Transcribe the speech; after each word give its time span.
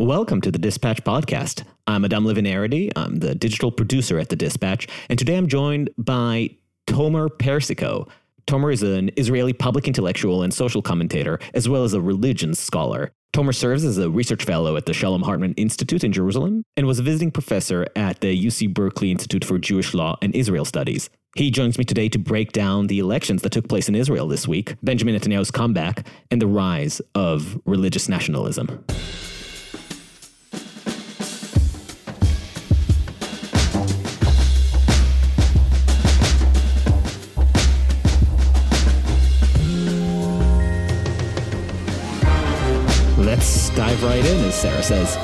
Welcome 0.00 0.40
to 0.42 0.52
the 0.52 0.60
Dispatch 0.60 1.02
Podcast. 1.02 1.64
I'm 1.88 2.04
Adaam 2.04 2.24
Levin-Areddy. 2.24 2.92
I'm 2.94 3.16
the 3.16 3.34
digital 3.34 3.72
producer 3.72 4.20
at 4.20 4.28
the 4.28 4.36
Dispatch, 4.36 4.86
and 5.08 5.18
today 5.18 5.34
I'm 5.34 5.48
joined 5.48 5.90
by 5.98 6.50
Tomer 6.86 7.28
Persico. 7.36 8.06
Tomer 8.46 8.72
is 8.72 8.84
an 8.84 9.10
Israeli 9.16 9.52
public 9.52 9.88
intellectual 9.88 10.44
and 10.44 10.54
social 10.54 10.82
commentator, 10.82 11.40
as 11.52 11.68
well 11.68 11.82
as 11.82 11.94
a 11.94 12.00
religion 12.00 12.54
scholar. 12.54 13.10
Tomer 13.32 13.52
serves 13.52 13.84
as 13.84 13.98
a 13.98 14.08
research 14.08 14.44
fellow 14.44 14.76
at 14.76 14.86
the 14.86 14.94
Shalom 14.94 15.22
Hartman 15.22 15.52
Institute 15.54 16.04
in 16.04 16.12
Jerusalem 16.12 16.62
and 16.76 16.86
was 16.86 17.00
a 17.00 17.02
visiting 17.02 17.32
professor 17.32 17.84
at 17.96 18.20
the 18.20 18.46
UC 18.46 18.72
Berkeley 18.72 19.10
Institute 19.10 19.44
for 19.44 19.58
Jewish 19.58 19.94
Law 19.94 20.16
and 20.22 20.32
Israel 20.32 20.64
Studies. 20.64 21.10
He 21.34 21.50
joins 21.50 21.76
me 21.76 21.82
today 21.82 22.08
to 22.10 22.20
break 22.20 22.52
down 22.52 22.86
the 22.86 23.00
elections 23.00 23.42
that 23.42 23.50
took 23.50 23.68
place 23.68 23.88
in 23.88 23.96
Israel 23.96 24.28
this 24.28 24.46
week, 24.46 24.76
Benjamin 24.80 25.16
Netanyahu's 25.16 25.50
comeback, 25.50 26.06
and 26.30 26.40
the 26.40 26.46
rise 26.46 27.02
of 27.16 27.60
religious 27.64 28.08
nationalism. 28.08 28.84
Dive 43.88 44.02
right 44.02 44.26
in, 44.26 44.44
as 44.44 44.54
Sarah 44.54 44.82
says. 44.82 45.14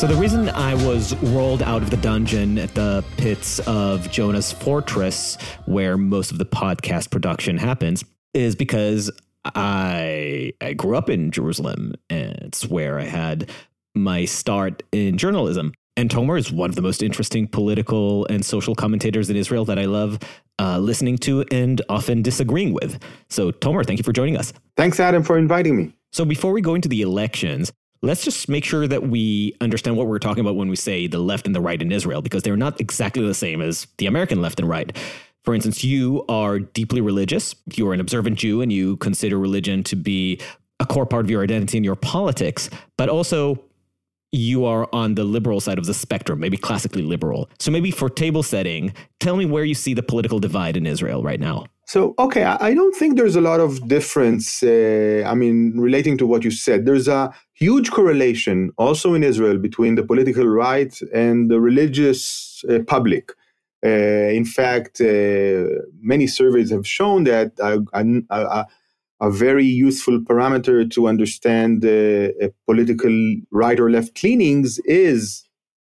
So, 0.00 0.06
the 0.06 0.14
reason 0.14 0.48
I 0.48 0.74
was 0.86 1.14
rolled 1.16 1.62
out 1.62 1.82
of 1.82 1.90
the 1.90 1.98
dungeon 1.98 2.56
at 2.56 2.74
the 2.74 3.04
pits 3.18 3.58
of 3.66 4.10
Jonah's 4.10 4.50
fortress, 4.50 5.36
where 5.66 5.98
most 5.98 6.32
of 6.32 6.38
the 6.38 6.46
podcast 6.46 7.10
production 7.10 7.58
happens, 7.58 8.02
is 8.32 8.56
because 8.56 9.10
I 9.44 10.54
I 10.62 10.72
grew 10.72 10.96
up 10.96 11.10
in 11.10 11.32
Jerusalem, 11.32 11.92
and 12.08 12.34
it's 12.40 12.66
where 12.66 12.98
I 12.98 13.04
had 13.04 13.50
my 13.94 14.24
start 14.24 14.82
in 14.90 15.18
journalism. 15.18 15.74
And 15.94 16.08
Tomer 16.08 16.38
is 16.38 16.50
one 16.50 16.70
of 16.70 16.76
the 16.76 16.82
most 16.82 17.02
interesting 17.02 17.46
political 17.46 18.24
and 18.28 18.42
social 18.42 18.74
commentators 18.74 19.28
in 19.28 19.36
Israel 19.36 19.66
that 19.66 19.78
I 19.78 19.84
love 19.84 20.18
uh, 20.58 20.78
listening 20.78 21.18
to 21.18 21.44
and 21.50 21.82
often 21.90 22.22
disagreeing 22.22 22.72
with. 22.72 22.98
So, 23.28 23.50
Tomer, 23.52 23.84
thank 23.84 23.98
you 23.98 24.02
for 24.02 24.14
joining 24.14 24.38
us. 24.38 24.54
Thanks, 24.78 24.96
Adaam, 24.96 25.26
for 25.26 25.36
inviting 25.36 25.76
me. 25.76 25.92
So, 26.10 26.24
before 26.24 26.52
we 26.52 26.62
go 26.62 26.74
into 26.74 26.88
the 26.88 27.02
elections, 27.02 27.70
let's 28.02 28.24
just 28.24 28.48
make 28.48 28.64
sure 28.64 28.86
that 28.88 29.08
we 29.08 29.56
understand 29.60 29.96
what 29.96 30.08
we're 30.08 30.18
talking 30.18 30.40
about 30.40 30.56
when 30.56 30.68
we 30.68 30.76
say 30.76 31.06
the 31.06 31.18
left 31.18 31.46
and 31.46 31.54
the 31.54 31.60
right 31.60 31.80
in 31.80 31.92
Israel, 31.92 32.20
because 32.20 32.42
they're 32.42 32.56
not 32.56 32.80
exactly 32.80 33.24
the 33.24 33.34
same 33.34 33.62
as 33.62 33.86
the 33.98 34.06
American 34.06 34.42
left 34.42 34.58
and 34.58 34.68
right. 34.68 34.96
For 35.44 35.54
instance, 35.54 35.82
you 35.82 36.24
are 36.28 36.58
deeply 36.58 37.00
religious, 37.00 37.54
you're 37.74 37.92
an 37.92 38.00
observant 38.00 38.38
Jew, 38.38 38.60
and 38.60 38.72
you 38.72 38.96
consider 38.98 39.38
religion 39.38 39.82
to 39.84 39.96
be 39.96 40.40
a 40.78 40.86
core 40.86 41.06
part 41.06 41.24
of 41.24 41.30
your 41.30 41.42
identity 41.42 41.78
and 41.78 41.84
your 41.84 41.96
politics, 41.96 42.70
but 42.96 43.08
also 43.08 43.62
you 44.32 44.64
are 44.64 44.88
on 44.92 45.14
the 45.14 45.24
liberal 45.24 45.60
side 45.60 45.78
of 45.78 45.86
the 45.86 45.94
spectrum, 45.94 46.40
maybe 46.40 46.56
classically 46.56 47.02
liberal. 47.02 47.50
So 47.58 47.70
maybe 47.70 47.90
for 47.90 48.08
table 48.08 48.42
setting, 48.42 48.94
tell 49.20 49.36
me 49.36 49.44
where 49.44 49.64
you 49.64 49.74
see 49.74 49.94
the 49.94 50.02
political 50.02 50.38
divide 50.38 50.76
in 50.76 50.86
Israel 50.86 51.22
right 51.22 51.38
now. 51.38 51.66
So, 51.86 52.14
okay, 52.18 52.44
I 52.44 52.74
don't 52.74 52.96
think 52.96 53.16
there's 53.16 53.36
a 53.36 53.40
lot 53.40 53.60
of 53.60 53.86
difference. 53.88 54.62
Uh, 54.62 55.24
I 55.26 55.34
mean, 55.34 55.74
relating 55.76 56.16
to 56.18 56.26
what 56.26 56.44
you 56.44 56.50
said, 56.50 56.86
there's 56.86 57.08
a 57.08 57.34
huge 57.54 57.90
correlation 57.90 58.70
also 58.78 59.14
in 59.14 59.22
Israel 59.22 59.58
between 59.58 59.96
the 59.96 60.04
political 60.04 60.46
right 60.46 60.96
and 61.12 61.50
the 61.50 61.60
religious 61.60 62.64
uh, 62.70 62.78
public. 62.86 63.32
Uh, 63.84 63.88
in 63.88 64.44
fact, 64.44 65.00
uh, 65.00 65.64
many 66.00 66.28
surveys 66.28 66.70
have 66.70 66.86
shown 66.86 67.24
that 67.24 67.52
a, 67.60 67.80
a, 67.92 68.66
a 69.20 69.30
very 69.30 69.66
useful 69.66 70.20
parameter 70.20 70.88
to 70.90 71.08
understand 71.08 71.84
uh, 71.84 72.28
political 72.64 73.12
right 73.50 73.78
or 73.78 73.90
left 73.90 74.22
leanings 74.22 74.78
is 74.84 75.44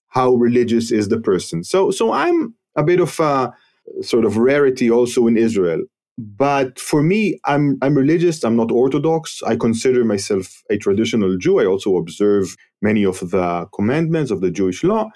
how 0.10 0.34
religious 0.34 0.92
is 0.92 1.08
the 1.08 1.20
person. 1.20 1.64
So, 1.64 1.90
so 1.90 2.12
I'm 2.12 2.54
a 2.76 2.84
bit 2.84 3.00
of 3.00 3.20
a 3.20 3.54
sort 4.02 4.26
of 4.26 4.38
rarity 4.38 4.90
also 4.90 5.28
in 5.28 5.38
Israel. 5.38 5.84
But 6.18 6.80
for 6.80 7.04
me, 7.04 7.40
I'm 7.46 7.78
I'm 7.82 7.96
religious. 7.96 8.44
I'm 8.44 8.56
not 8.56 8.72
Orthodox. 8.72 9.42
I 9.44 9.58
consider 9.58 10.06
myself 10.06 10.64
a 10.70 10.78
traditional 10.78 11.38
Jew. 11.38 11.60
I 11.60 11.66
also 11.66 11.98
observe 11.98 12.56
many 12.82 13.04
of 13.04 13.20
the 13.20 13.68
commandments 13.74 14.32
of 14.32 14.40
the 14.40 14.52
Jewish 14.52 14.84
law. 14.84 15.10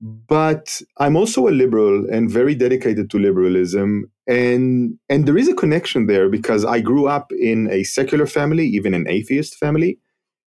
But 0.00 0.80
I'm 0.96 1.14
also 1.14 1.46
a 1.46 1.50
liberal 1.50 2.08
and 2.10 2.30
very 2.30 2.54
dedicated 2.54 3.10
to 3.10 3.18
liberalism. 3.18 4.10
And 4.26 4.98
and 5.10 5.26
there 5.26 5.36
is 5.36 5.48
a 5.48 5.54
connection 5.54 6.06
there 6.06 6.30
because 6.30 6.64
I 6.64 6.80
grew 6.80 7.06
up 7.06 7.32
in 7.32 7.68
a 7.70 7.82
secular 7.84 8.26
family, 8.26 8.66
even 8.66 8.94
an 8.94 9.06
atheist 9.08 9.56
family. 9.56 9.98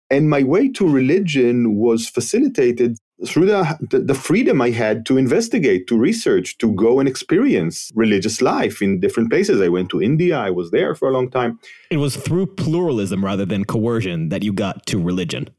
And 0.09 0.29
my 0.29 0.41
way 0.43 0.69
to 0.69 0.87
religion 0.87 1.75
was 1.75 2.09
facilitated 2.09 2.97
through 3.25 3.45
the, 3.45 3.77
the, 3.91 4.13
freedom 4.13 4.61
I 4.61 4.71
had 4.71 5.05
to 5.05 5.17
investigate, 5.17 5.87
to 5.87 5.97
research, 5.97 6.57
to 6.57 6.73
go 6.73 6.99
and 6.99 7.07
experience 7.07 7.91
religious 7.95 8.41
life 8.41 8.81
in 8.81 8.99
different 8.99 9.29
places. 9.29 9.61
I 9.61 9.69
went 9.69 9.89
to 9.91 10.01
India, 10.01 10.37
I 10.37 10.49
was 10.49 10.71
there 10.71 10.95
for 10.95 11.07
a 11.07 11.11
long 11.13 11.29
time. 11.29 11.59
It 11.89 11.97
was 11.97 12.17
through 12.17 12.47
pluralism 12.47 13.23
rather 13.23 13.45
than 13.45 13.63
coercion 13.63 14.29
that 14.29 14.43
you 14.43 14.51
got 14.51 14.85
to 14.87 15.01
religion. 15.01 15.49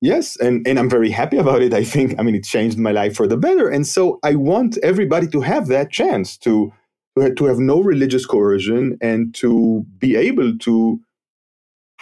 Yes, 0.00 0.36
and, 0.40 0.66
and 0.66 0.78
I'm 0.78 0.90
very 0.90 1.10
happy 1.10 1.38
about 1.38 1.62
it. 1.62 1.72
I 1.72 1.84
think, 1.84 2.18
I 2.18 2.22
mean, 2.22 2.34
it 2.34 2.44
changed 2.44 2.78
my 2.78 2.90
life 2.90 3.14
for 3.16 3.28
the 3.28 3.36
better. 3.36 3.68
And 3.68 3.86
so 3.86 4.18
I 4.22 4.34
want 4.34 4.76
everybody 4.82 5.28
to 5.28 5.40
have 5.40 5.68
that 5.68 5.92
chance 5.92 6.36
to, 6.38 6.72
to 7.16 7.44
have 7.44 7.58
no 7.58 7.80
religious 7.80 8.26
coercion 8.26 8.98
and 9.00 9.34
to 9.36 9.86
be 9.98 10.16
able 10.16 10.58
to 10.58 11.00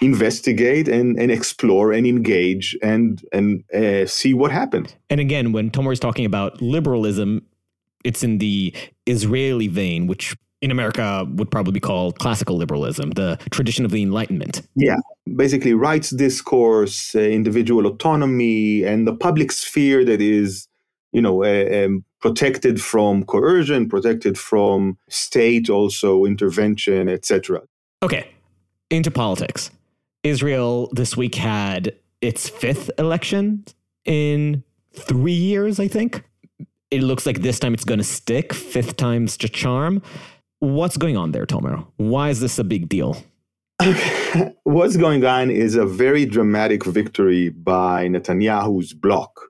investigate 0.02 0.88
and, 0.88 1.18
and 1.18 1.30
explore 1.30 1.92
and 1.92 2.06
engage 2.06 2.76
and 2.82 3.24
and 3.32 3.64
uh, 3.72 4.04
see 4.06 4.34
what 4.34 4.50
happens. 4.50 4.94
And 5.08 5.20
again, 5.20 5.52
when 5.52 5.70
Tomer 5.70 5.92
is 5.92 6.00
talking 6.00 6.26
about 6.26 6.60
liberalism, 6.60 7.46
it's 8.04 8.22
in 8.22 8.38
the 8.38 8.74
Israeli 9.06 9.68
vein, 9.68 10.08
which 10.08 10.36
in 10.60 10.70
America 10.70 11.26
would 11.34 11.50
probably 11.50 11.72
be 11.72 11.80
called 11.80 12.18
classical 12.18 12.56
liberalism, 12.56 13.10
the 13.10 13.38
tradition 13.50 13.84
of 13.84 13.90
the 13.90 14.02
Enlightenment. 14.02 14.62
Yeah, 14.76 14.96
basically 15.36 15.74
rights 15.74 16.10
discourse, 16.10 17.14
uh, 17.14 17.20
individual 17.20 17.86
autonomy, 17.86 18.84
and 18.84 19.06
the 19.06 19.14
public 19.14 19.50
sphere 19.52 20.04
that 20.04 20.20
is, 20.20 20.68
you 21.12 21.20
know, 21.20 21.44
uh, 21.44 21.84
um, 21.84 22.04
protected 22.20 22.80
from 22.80 23.24
coercion, 23.24 23.88
protected 23.88 24.38
from 24.38 24.98
state 25.08 25.68
also 25.68 26.24
intervention, 26.24 27.08
etc. 27.08 27.62
Okay, 28.02 28.28
into 28.90 29.10
politics. 29.10 29.70
Israel 30.22 30.88
this 30.92 31.16
week 31.16 31.34
had 31.34 31.94
its 32.20 32.48
fifth 32.48 32.90
election 32.98 33.64
in 34.04 34.62
three 34.94 35.32
years, 35.32 35.80
I 35.80 35.88
think. 35.88 36.24
It 36.90 37.02
looks 37.02 37.26
like 37.26 37.40
this 37.42 37.58
time 37.58 37.74
it's 37.74 37.84
going 37.84 37.98
to 37.98 38.04
stick. 38.04 38.52
Fifth 38.52 38.96
time's 38.96 39.36
the 39.36 39.48
charm. 39.48 40.02
What's 40.60 40.96
going 40.96 41.16
on 41.16 41.32
there, 41.32 41.46
Tomer? 41.46 41.86
Why 41.96 42.28
is 42.28 42.40
this 42.40 42.58
a 42.58 42.64
big 42.64 42.88
deal? 42.88 43.16
What's 44.62 44.96
going 44.96 45.24
on 45.24 45.50
is 45.50 45.74
a 45.74 45.84
very 45.84 46.24
dramatic 46.24 46.84
victory 46.84 47.48
by 47.48 48.06
Netanyahu's 48.08 48.92
bloc, 48.92 49.40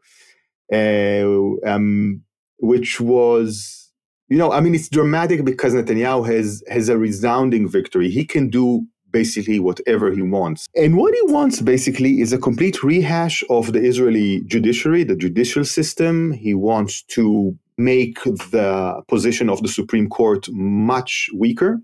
uh, 0.73 1.27
um, 1.67 2.23
which 2.59 3.01
was, 3.01 3.93
you 4.29 4.39
know, 4.39 4.53
I 4.53 4.61
mean, 4.61 4.75
it's 4.75 4.89
dramatic 4.89 5.45
because 5.45 5.75
Netanyahu 5.75 6.27
has 6.33 6.63
has 6.69 6.89
a 6.89 6.97
resounding 6.97 7.69
victory. 7.69 8.09
He 8.09 8.25
can 8.25 8.49
do 8.49 8.87
basically 9.13 9.61
whatever 9.61 10.11
he 10.11 10.23
wants. 10.23 10.69
And 10.75 10.97
what 10.97 11.15
he 11.15 11.23
wants 11.33 11.61
basically 11.61 12.21
is 12.21 12.33
a 12.33 12.39
complete 12.39 12.83
rehash 12.83 13.45
of 13.51 13.73
the 13.73 13.81
Israeli 13.81 14.41
judiciary, 14.47 15.05
the 15.05 15.17
judicial 15.17 15.65
system. 15.65 16.33
He 16.33 16.55
wants 16.55 17.03
to 17.17 17.57
make 17.79 18.23
the 18.25 19.03
position 19.09 19.49
of 19.49 19.63
the 19.63 19.69
Supreme 19.69 20.09
Court 20.09 20.49
much 20.51 21.29
weaker. 21.35 21.81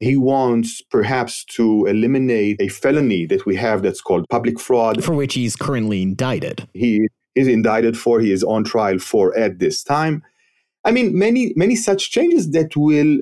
He 0.00 0.16
wants 0.16 0.82
perhaps 0.82 1.44
to 1.56 1.86
eliminate 1.86 2.60
a 2.60 2.68
felony 2.68 3.26
that 3.26 3.46
we 3.46 3.56
have 3.56 3.82
that's 3.82 4.00
called 4.00 4.26
public 4.28 4.60
fraud. 4.60 5.02
For 5.04 5.14
which 5.14 5.34
he's 5.34 5.56
currently 5.56 6.02
indicted. 6.02 6.68
He 6.74 7.08
is 7.34 7.48
indicted 7.48 7.96
for, 7.96 8.20
he 8.20 8.32
is 8.32 8.44
on 8.44 8.64
trial 8.64 8.98
for 8.98 9.36
at 9.36 9.58
this 9.58 9.82
time. 9.82 10.22
I 10.84 10.90
mean, 10.90 11.18
many, 11.18 11.52
many 11.56 11.76
such 11.76 12.10
changes 12.10 12.50
that 12.50 12.76
will 12.76 13.20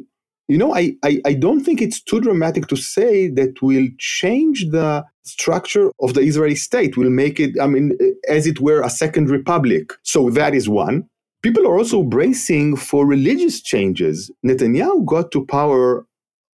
you 0.48 0.58
know, 0.58 0.74
I, 0.74 0.94
I, 1.04 1.20
I 1.24 1.34
don't 1.34 1.60
think 1.60 1.80
it's 1.80 2.02
too 2.02 2.20
dramatic 2.20 2.66
to 2.68 2.76
say 2.76 3.28
that 3.28 3.62
will 3.62 3.88
change 3.98 4.66
the 4.70 5.04
structure 5.24 5.90
of 6.00 6.14
the 6.14 6.20
Israeli 6.20 6.56
state, 6.56 6.96
will 6.96 7.10
make 7.10 7.38
it, 7.38 7.58
I 7.60 7.66
mean, 7.66 7.96
as 8.28 8.46
it 8.46 8.60
were, 8.60 8.82
a 8.82 8.90
second 8.90 9.30
republic. 9.30 9.92
So 10.02 10.30
that 10.30 10.54
is 10.54 10.68
one. 10.68 11.08
People 11.42 11.66
are 11.66 11.78
also 11.78 12.02
bracing 12.02 12.76
for 12.76 13.06
religious 13.06 13.62
changes. 13.62 14.30
Netanyahu 14.46 15.04
got 15.04 15.32
to 15.32 15.46
power 15.46 16.06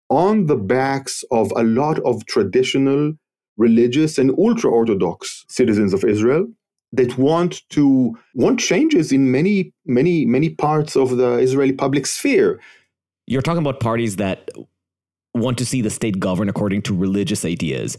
on 0.09 0.45
the 0.47 0.55
backs 0.55 1.23
of 1.31 1.51
a 1.55 1.63
lot 1.63 1.99
of 1.99 2.25
traditional 2.25 3.13
religious 3.57 4.17
and 4.17 4.31
ultra 4.39 4.71
orthodox 4.71 5.45
citizens 5.49 5.93
of 5.93 6.03
Israel 6.03 6.47
that 6.91 7.17
want 7.17 7.61
to 7.69 8.17
want 8.33 8.59
changes 8.59 9.11
in 9.11 9.31
many 9.31 9.71
many 9.85 10.25
many 10.25 10.49
parts 10.49 10.95
of 10.95 11.17
the 11.17 11.33
Israeli 11.33 11.73
public 11.73 12.07
sphere 12.07 12.59
you're 13.29 13.43
talking 13.43 13.61
about 13.61 13.79
parties 13.79 14.15
that 14.15 14.49
want 15.35 15.59
to 15.59 15.65
see 15.65 15.81
the 15.81 15.91
state 15.91 16.19
govern 16.19 16.49
according 16.49 16.81
to 16.81 16.95
religious 16.95 17.45
ideas. 17.45 17.97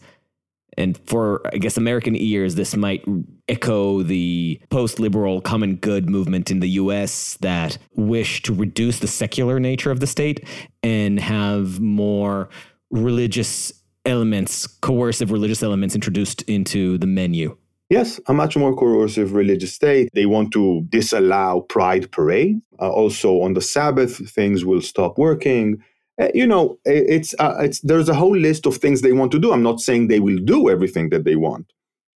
And 0.76 0.98
for, 1.06 1.40
I 1.52 1.58
guess, 1.58 1.76
American 1.76 2.16
ears, 2.16 2.56
this 2.56 2.76
might 2.76 3.04
echo 3.48 4.02
the 4.02 4.60
post 4.70 4.98
liberal 4.98 5.40
common 5.40 5.76
good 5.76 6.10
movement 6.10 6.50
in 6.50 6.58
the 6.58 6.70
US 6.70 7.36
that 7.42 7.78
wish 7.94 8.42
to 8.42 8.52
reduce 8.52 8.98
the 8.98 9.06
secular 9.06 9.60
nature 9.60 9.92
of 9.92 10.00
the 10.00 10.06
state 10.06 10.44
and 10.82 11.20
have 11.20 11.78
more 11.80 12.48
religious 12.90 13.72
elements, 14.04 14.66
coercive 14.66 15.30
religious 15.30 15.62
elements 15.62 15.94
introduced 15.94 16.42
into 16.42 16.98
the 16.98 17.06
menu. 17.06 17.56
Yes, 17.90 18.20
a 18.28 18.32
much 18.32 18.56
more 18.56 18.74
coercive 18.74 19.32
religious 19.32 19.74
state. 19.74 20.10
They 20.14 20.24
want 20.24 20.52
to 20.52 20.86
disallow 20.88 21.62
pride 21.62 22.12
parade. 22.12 22.60
Uh, 22.80 22.88
also, 22.88 23.42
on 23.42 23.54
the 23.54 23.60
Sabbath, 23.60 24.30
things 24.30 24.64
will 24.64 24.80
stop 24.80 25.18
working. 25.18 25.82
Uh, 26.20 26.28
you 26.32 26.46
know, 26.46 26.78
it's 26.84 27.34
uh, 27.40 27.56
it's 27.58 27.80
there's 27.80 28.08
a 28.08 28.14
whole 28.14 28.36
list 28.36 28.64
of 28.64 28.76
things 28.76 29.02
they 29.02 29.12
want 29.12 29.32
to 29.32 29.40
do. 29.40 29.52
I'm 29.52 29.64
not 29.64 29.80
saying 29.80 30.06
they 30.06 30.20
will 30.20 30.38
do 30.38 30.70
everything 30.70 31.08
that 31.10 31.24
they 31.24 31.34
want, 31.34 31.72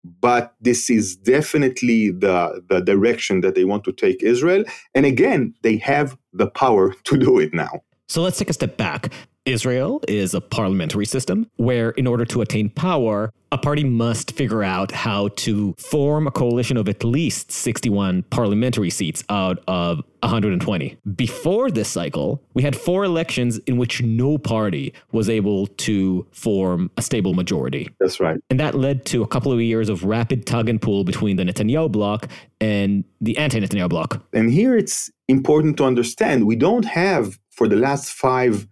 but 0.02 0.54
this 0.60 0.90
is 0.90 1.14
definitely 1.14 2.10
the 2.10 2.64
the 2.68 2.80
direction 2.80 3.40
that 3.42 3.54
they 3.54 3.64
want 3.64 3.84
to 3.84 3.92
take 3.92 4.24
Israel. 4.24 4.64
And 4.96 5.06
again, 5.06 5.54
they 5.62 5.76
have 5.76 6.18
the 6.32 6.48
power 6.48 6.94
to 7.04 7.16
do 7.16 7.38
it 7.38 7.54
now. 7.54 7.82
So 8.08 8.22
let's 8.22 8.38
take 8.38 8.50
a 8.50 8.54
step 8.54 8.76
back. 8.76 9.12
Israel 9.50 10.00
is 10.06 10.32
a 10.32 10.40
parliamentary 10.40 11.06
system 11.06 11.50
where, 11.56 11.90
in 11.90 12.06
order 12.06 12.24
to 12.26 12.40
attain 12.40 12.70
power, 12.70 13.32
a 13.52 13.58
party 13.58 13.82
must 13.82 14.30
figure 14.36 14.62
out 14.62 14.92
how 14.92 15.28
to 15.28 15.74
form 15.76 16.28
a 16.28 16.30
coalition 16.30 16.76
of 16.76 16.88
at 16.88 17.02
least 17.02 17.50
61 17.50 18.22
parliamentary 18.30 18.90
seats 18.90 19.24
out 19.28 19.58
of 19.66 20.04
120. 20.20 20.96
Before 21.16 21.68
this 21.68 21.88
cycle, 21.88 22.40
we 22.54 22.62
had 22.62 22.76
four 22.76 23.02
elections 23.02 23.58
in 23.66 23.76
which 23.76 24.00
no 24.02 24.38
party 24.38 24.94
was 25.10 25.28
able 25.28 25.66
to 25.66 26.26
form 26.30 26.90
a 26.96 27.02
stable 27.02 27.34
majority. 27.34 27.88
That's 27.98 28.20
right. 28.20 28.38
And 28.50 28.60
that 28.60 28.76
led 28.76 29.04
to 29.06 29.22
a 29.24 29.26
couple 29.26 29.50
of 29.50 29.60
years 29.60 29.88
of 29.88 30.04
rapid 30.04 30.46
tug 30.46 30.68
and 30.68 30.80
pull 30.80 31.02
between 31.02 31.36
the 31.36 31.42
Netanyahu 31.42 31.90
bloc 31.90 32.28
and 32.60 33.02
the 33.20 33.36
anti 33.36 33.58
Netanyahu 33.58 33.88
bloc. 33.88 34.22
And 34.32 34.52
here 34.52 34.76
it's 34.76 35.10
important 35.26 35.76
to 35.78 35.84
understand 35.84 36.46
we 36.46 36.56
don't 36.56 36.84
have, 36.84 37.36
for 37.50 37.66
the 37.66 37.76
last 37.76 38.12
five 38.12 38.68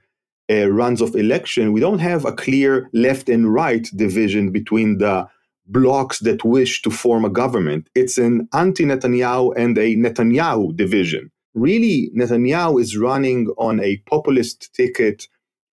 uh, 0.50 0.70
runs 0.70 1.00
of 1.00 1.14
election, 1.14 1.72
we 1.72 1.80
don't 1.80 1.98
have 1.98 2.24
a 2.24 2.32
clear 2.32 2.88
left 2.92 3.28
and 3.28 3.52
right 3.52 3.88
division 3.96 4.50
between 4.50 4.98
the 4.98 5.26
blocs 5.66 6.20
that 6.20 6.44
wish 6.44 6.82
to 6.82 6.90
form 6.90 7.24
a 7.24 7.30
government. 7.30 7.88
It's 7.94 8.18
an 8.18 8.48
anti 8.54 8.84
Netanyahu 8.84 9.54
and 9.56 9.76
a 9.76 9.96
Netanyahu 9.96 10.74
division. 10.76 11.30
Really, 11.54 12.10
Netanyahu 12.16 12.80
is 12.80 12.96
running 12.96 13.48
on 13.58 13.80
a 13.80 13.98
populist 14.08 14.72
ticket 14.74 15.26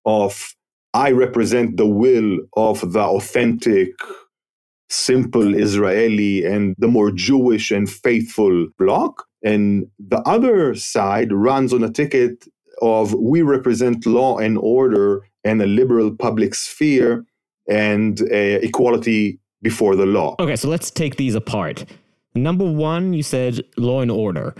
of 0.04 0.54
I 0.94 1.10
represent 1.10 1.76
the 1.76 1.86
will 1.86 2.38
of 2.56 2.92
the 2.92 3.00
authentic, 3.00 3.90
simple 4.88 5.54
Israeli 5.54 6.44
and 6.44 6.74
the 6.78 6.88
more 6.88 7.10
Jewish 7.10 7.70
and 7.70 7.88
faithful 7.90 8.68
bloc. 8.78 9.24
And 9.42 9.86
the 9.98 10.20
other 10.20 10.74
side 10.74 11.32
runs 11.32 11.72
on 11.74 11.84
a 11.84 11.90
ticket 11.90 12.46
of 12.82 13.14
we 13.14 13.42
represent 13.42 14.06
law 14.06 14.38
and 14.38 14.58
order 14.58 15.26
and 15.44 15.62
a 15.62 15.66
liberal 15.66 16.14
public 16.14 16.54
sphere 16.54 17.24
and 17.68 18.22
uh, 18.22 18.26
equality 18.62 19.38
before 19.62 19.96
the 19.96 20.06
law. 20.06 20.36
Okay, 20.38 20.56
so 20.56 20.68
let's 20.68 20.90
take 20.90 21.16
these 21.16 21.34
apart. 21.34 21.84
Number 22.34 22.70
one, 22.70 23.12
you 23.12 23.22
said 23.22 23.64
law 23.76 24.00
and 24.00 24.10
order. 24.10 24.54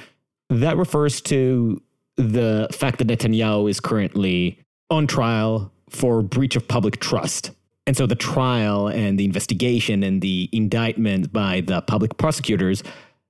That 0.49 0.77
refers 0.77 1.21
to 1.23 1.83
the 2.17 2.69
fact 2.73 2.99
that 2.99 3.09
Netanyahu 3.09 3.69
is 3.69 3.81
currently 3.81 4.59
on 4.91 5.07
trial 5.07 5.71
for 5.91 6.23
breach 6.23 6.57
of 6.57 6.67
public 6.67 7.01
trust. 7.01 7.51
And 7.87 7.97
so 7.97 8.07
the 8.07 8.17
trial 8.17 8.89
and 8.89 9.19
the 9.19 9.25
investigation 9.25 10.03
and 10.03 10.21
the 10.21 10.49
indictment 10.53 11.33
by 11.33 11.61
the 11.61 11.83
public 11.83 12.17
prosecutors 12.17 12.83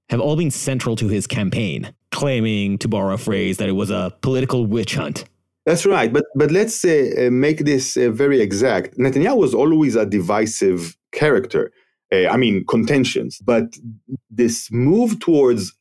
have 0.09 0.21
all 0.21 0.37
been 0.37 0.51
central 0.51 0.97
to 0.97 1.09
his 1.09 1.27
campaign, 1.27 1.93
claiming, 2.13 2.79
to 2.79 2.89
borrow 2.89 3.15
a 3.15 3.19
phrase, 3.19 3.57
that 3.59 3.69
it 3.69 3.73
was 3.73 3.91
a 3.91 4.13
political 4.21 4.67
witch 4.67 4.95
hunt. 4.95 5.25
That's 5.65 5.85
right, 5.85 6.13
but 6.13 6.25
but 6.37 6.53
let's 6.53 6.85
uh, 6.85 7.29
make 7.33 7.59
this 7.65 7.97
uh, 7.97 8.11
very 8.11 8.41
exact. 8.41 8.97
Netanyahu 8.99 9.37
was 9.37 9.53
always 9.53 9.97
a 9.97 10.07
divisive 10.07 10.97
character. 11.13 11.73
Uh, 12.13 12.29
I 12.29 12.37
mean, 12.37 12.65
contentions, 12.67 13.39
but 13.45 13.77
this 14.31 14.71
move 14.71 15.19
towards 15.19 15.73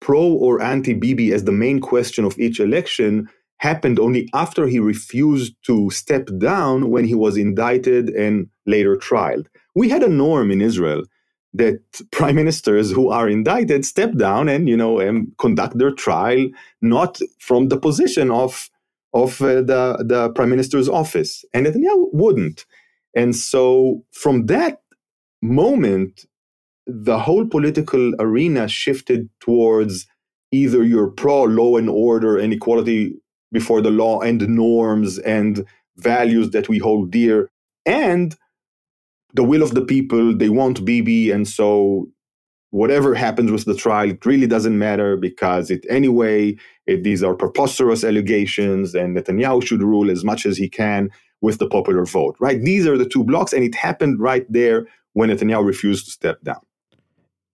pro 0.00 0.22
or 0.22 0.60
anti 0.60 0.94
Bibi 0.94 1.32
as 1.32 1.44
the 1.44 1.52
main 1.52 1.78
question 1.80 2.24
of 2.24 2.36
each 2.38 2.58
election 2.58 3.28
happened 3.58 3.98
only 3.98 4.28
after 4.34 4.66
he 4.66 4.78
refused 4.78 5.54
to 5.66 5.90
step 5.90 6.28
down 6.38 6.90
when 6.90 7.04
he 7.04 7.14
was 7.14 7.36
indicted 7.36 8.08
and 8.10 8.48
later 8.66 8.96
tried. 8.96 9.48
We 9.74 9.88
had 9.88 10.02
a 10.02 10.08
norm 10.08 10.50
in 10.50 10.60
Israel 10.60 11.04
that 11.54 11.80
prime 12.12 12.36
ministers 12.36 12.92
who 12.92 13.08
are 13.10 13.28
indicted 13.28 13.84
step 13.84 14.14
down 14.16 14.48
and 14.48 14.68
you 14.68 14.76
know 14.76 15.24
conduct 15.38 15.78
their 15.78 15.90
trial 15.90 16.48
not 16.82 17.18
from 17.38 17.68
the 17.68 17.78
position 17.78 18.30
of 18.30 18.68
of 19.14 19.40
uh, 19.40 19.62
the 19.62 20.04
the 20.06 20.30
prime 20.34 20.50
minister's 20.50 20.88
office. 20.88 21.44
And 21.54 21.66
Netanyahu 21.66 22.08
wouldn't. 22.12 22.66
And 23.14 23.34
so 23.34 24.04
from 24.12 24.46
that 24.46 24.82
moment 25.42 26.24
the 26.86 27.18
whole 27.18 27.46
political 27.46 28.14
arena 28.18 28.66
shifted 28.66 29.28
towards 29.40 30.06
either 30.52 30.82
you're 30.82 31.10
pro 31.10 31.44
law 31.44 31.76
and 31.76 31.90
order 31.90 32.38
and 32.38 32.52
equality 32.52 33.12
before 33.52 33.82
the 33.82 33.90
law 33.90 34.20
and 34.20 34.48
norms 34.48 35.18
and 35.18 35.66
values 35.98 36.50
that 36.50 36.68
we 36.68 36.78
hold 36.78 37.10
dear 37.10 37.50
and 37.84 38.36
the 39.38 39.44
will 39.44 39.62
of 39.62 39.74
the 39.74 39.84
people. 39.84 40.36
They 40.36 40.48
want 40.48 40.84
Bibi, 40.84 41.30
and 41.30 41.46
so 41.46 42.08
whatever 42.70 43.14
happens 43.14 43.52
with 43.52 43.66
the 43.66 43.74
trial, 43.76 44.10
it 44.10 44.26
really 44.26 44.48
doesn't 44.48 44.76
matter 44.76 45.16
because 45.16 45.70
it 45.70 45.86
anyway. 45.88 46.56
It, 46.88 47.04
these 47.04 47.22
are 47.22 47.34
preposterous 47.34 48.02
allegations, 48.02 48.96
and 48.96 49.16
Netanyahu 49.16 49.64
should 49.64 49.80
rule 49.80 50.10
as 50.10 50.24
much 50.24 50.44
as 50.44 50.56
he 50.58 50.68
can 50.68 51.10
with 51.40 51.58
the 51.58 51.68
popular 51.68 52.04
vote. 52.04 52.34
Right? 52.40 52.60
These 52.60 52.84
are 52.88 52.98
the 52.98 53.08
two 53.08 53.22
blocs, 53.22 53.52
and 53.52 53.62
it 53.62 53.76
happened 53.76 54.18
right 54.18 54.44
there 54.48 54.88
when 55.12 55.30
Netanyahu 55.30 55.64
refused 55.64 56.06
to 56.06 56.10
step 56.10 56.42
down. 56.42 56.62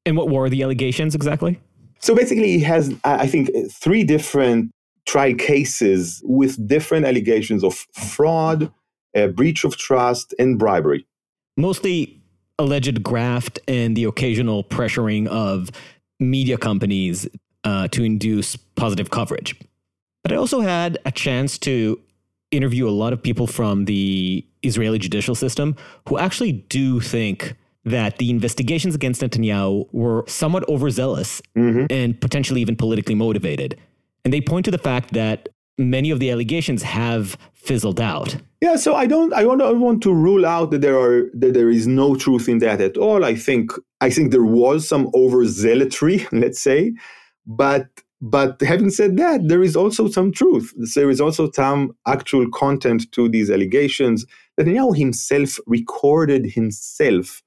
And 0.07 0.17
what 0.17 0.31
were 0.31 0.49
the 0.49 0.63
allegations 0.63 1.15
exactly? 1.15 1.61
So 2.01 2.15
basically, 2.15 2.53
he 2.53 2.61
has, 2.61 2.95
I 3.05 3.27
think, 3.27 3.51
three 3.71 4.05
different 4.05 4.71
trial 5.07 5.35
cases 5.35 6.23
with 6.25 6.67
different 6.67 7.05
allegations 7.05 7.63
of 7.63 7.75
fraud, 7.93 8.73
uh, 9.15 9.27
breach 9.29 9.65
of 9.65 9.77
trust, 9.77 10.35
and 10.39 10.59
bribery 10.59 11.07
mostly 11.57 12.21
alleged 12.59 13.03
graft 13.03 13.59
and 13.67 13.97
the 13.97 14.05
occasional 14.05 14.65
pressuring 14.65 15.27
of 15.27 15.71
media 16.21 16.57
companies 16.57 17.27
uh, 17.65 17.89
to 17.89 18.05
induce 18.05 18.57
positive 18.57 19.11
coverage. 19.11 19.59
But 20.23 20.33
I 20.33 20.37
also 20.37 20.61
had 20.61 20.99
a 21.05 21.13
chance 21.13 21.59
to 21.59 22.01
interview 22.51 22.89
a 22.89 22.91
lot 22.91 23.13
of 23.13 23.23
people 23.23 23.47
from 23.47 23.85
the 23.87 24.47
Israeli 24.63 24.99
judicial 24.99 25.35
system 25.35 25.77
who 26.09 26.19
actually 26.19 26.53
do 26.53 27.01
think 27.01 27.57
that 27.85 28.17
the 28.19 28.31
investigations 28.31 28.95
against 28.95 29.21
Netanyahu 29.21 29.87
were 29.93 30.25
somewhat 30.27 30.67
overzealous 30.69 31.43
mm-hmm. 31.57 31.87
and 31.91 32.19
potentially 32.19 32.61
even 32.61 32.77
politically 32.77 33.15
motivated. 33.15 33.79
And 34.25 34.33
they 34.33 34.41
point 34.41 34.65
to 34.65 34.71
the 34.71 34.79
fact 34.79 35.13
that 35.13 35.51
many 35.79 36.11
of 36.11 36.21
the 36.21 36.31
allegations 36.31 36.83
have 36.83 37.37
fizzled 37.53 38.01
out. 38.01 38.37
Yeah, 38.61 38.77
so 38.77 38.95
I 38.95 39.07
don't 39.07 39.33
I 39.33 39.43
don't 39.43 39.81
want 39.81 40.03
to 40.05 40.15
rule 40.15 40.47
out 40.47 40.71
that 40.71 40.81
there 40.81 40.99
are 40.99 41.31
that 41.35 41.55
there 41.55 41.71
is 41.71 41.87
no 41.87 42.15
truth 42.15 42.49
in 42.49 42.59
that 42.59 42.81
at 42.81 42.97
all. 42.97 43.25
I 43.25 43.35
think 43.35 43.73
I 44.01 44.11
think 44.11 44.31
there 44.31 44.45
was 44.45 44.89
some 44.89 45.11
overzealotry, 45.13 46.27
let's 46.33 46.61
say, 46.61 46.93
but 47.47 47.87
but 48.21 48.61
having 48.63 48.89
said 48.89 49.19
that, 49.19 49.49
there 49.49 49.63
is 49.63 49.77
also 49.77 50.09
some 50.09 50.33
truth. 50.33 50.73
There 50.95 51.11
is 51.11 51.21
also 51.21 51.51
some 51.51 51.95
actual 52.07 52.49
content 52.51 53.13
to 53.13 53.29
these 53.29 53.51
allegations. 53.51 54.25
Netanyahu 54.59 54.97
himself 54.97 55.59
recorded 55.67 56.47
himself 56.47 57.43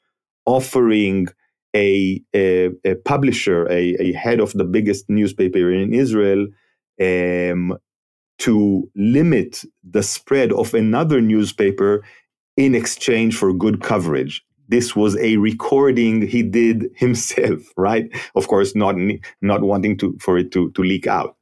offering 0.45 1.27
a, 1.75 2.21
a, 2.35 2.69
a 2.85 2.95
publisher, 3.05 3.65
a, 3.71 3.95
a, 3.99 4.13
head 4.13 4.39
of 4.39 4.53
the 4.53 4.63
biggest 4.63 5.09
newspaper 5.09 5.71
in 5.71 5.93
Israel, 5.93 6.47
um, 7.01 7.77
to 8.39 8.89
limit 8.95 9.63
the 9.83 10.03
spread 10.03 10.51
of 10.51 10.73
another 10.73 11.21
newspaper 11.21 12.03
in 12.55 12.75
exchange 12.75 13.37
for 13.37 13.53
good 13.53 13.81
coverage. 13.81 14.43
This 14.69 14.95
was 14.95 15.15
a 15.17 15.37
recording 15.37 16.27
he 16.27 16.43
did 16.43 16.89
himself, 16.95 17.61
right? 17.77 18.09
Of 18.35 18.47
course, 18.47 18.75
not 18.75 18.95
not 19.41 19.61
wanting 19.61 19.97
to 19.99 20.17
for 20.19 20.37
it 20.37 20.51
to 20.51 20.71
to 20.71 20.81
leak 20.81 21.07
out. 21.07 21.35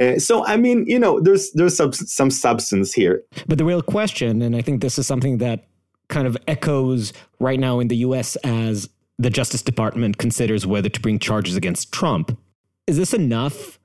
Uh, 0.00 0.18
so 0.18 0.46
I 0.46 0.56
mean, 0.56 0.84
you 0.86 0.98
know, 0.98 1.20
there's 1.20 1.50
there's 1.52 1.76
some 1.76 1.92
some 1.92 2.30
substance 2.30 2.92
here. 2.92 3.22
But 3.46 3.58
the 3.58 3.64
real 3.64 3.82
question, 3.82 4.42
and 4.42 4.54
I 4.54 4.62
think 4.62 4.80
this 4.80 4.98
is 4.98 5.06
something 5.06 5.38
that 5.38 5.66
kind 6.08 6.26
of 6.26 6.36
echoes 6.46 7.12
right 7.40 7.58
now 7.58 7.80
in 7.80 7.88
the 7.88 7.96
U.S. 7.96 8.36
as 8.36 8.88
the 9.18 9.30
Justice 9.30 9.62
Department 9.62 10.18
considers 10.18 10.66
whether 10.66 10.88
to 10.88 11.00
bring 11.00 11.18
charges 11.18 11.56
against 11.56 11.92
Trump. 11.92 12.38
Is 12.86 12.96
this 12.96 13.12
enough 13.12 13.78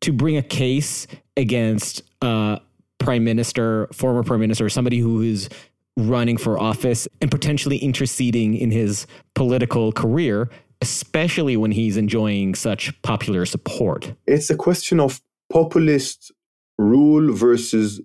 to 0.00 0.12
bring 0.12 0.36
a 0.36 0.42
case 0.42 1.06
against 1.36 2.02
uh, 2.22 2.58
prime 2.98 3.24
minister, 3.24 3.88
former 3.92 4.22
prime 4.22 4.40
minister, 4.40 4.68
somebody 4.68 4.98
who 4.98 5.22
is 5.22 5.48
running 5.96 6.36
for 6.36 6.58
office 6.58 7.08
and 7.20 7.30
potentially 7.30 7.78
interceding 7.78 8.54
in 8.54 8.70
his 8.70 9.06
political 9.34 9.92
career, 9.92 10.48
especially 10.80 11.56
when 11.56 11.72
he's 11.72 11.96
enjoying 11.96 12.54
such 12.54 13.00
popular 13.02 13.44
support? 13.44 14.12
It's 14.26 14.50
a 14.50 14.56
question 14.56 15.00
of 15.00 15.20
populist 15.50 16.32
rule 16.78 17.32
versus 17.32 18.00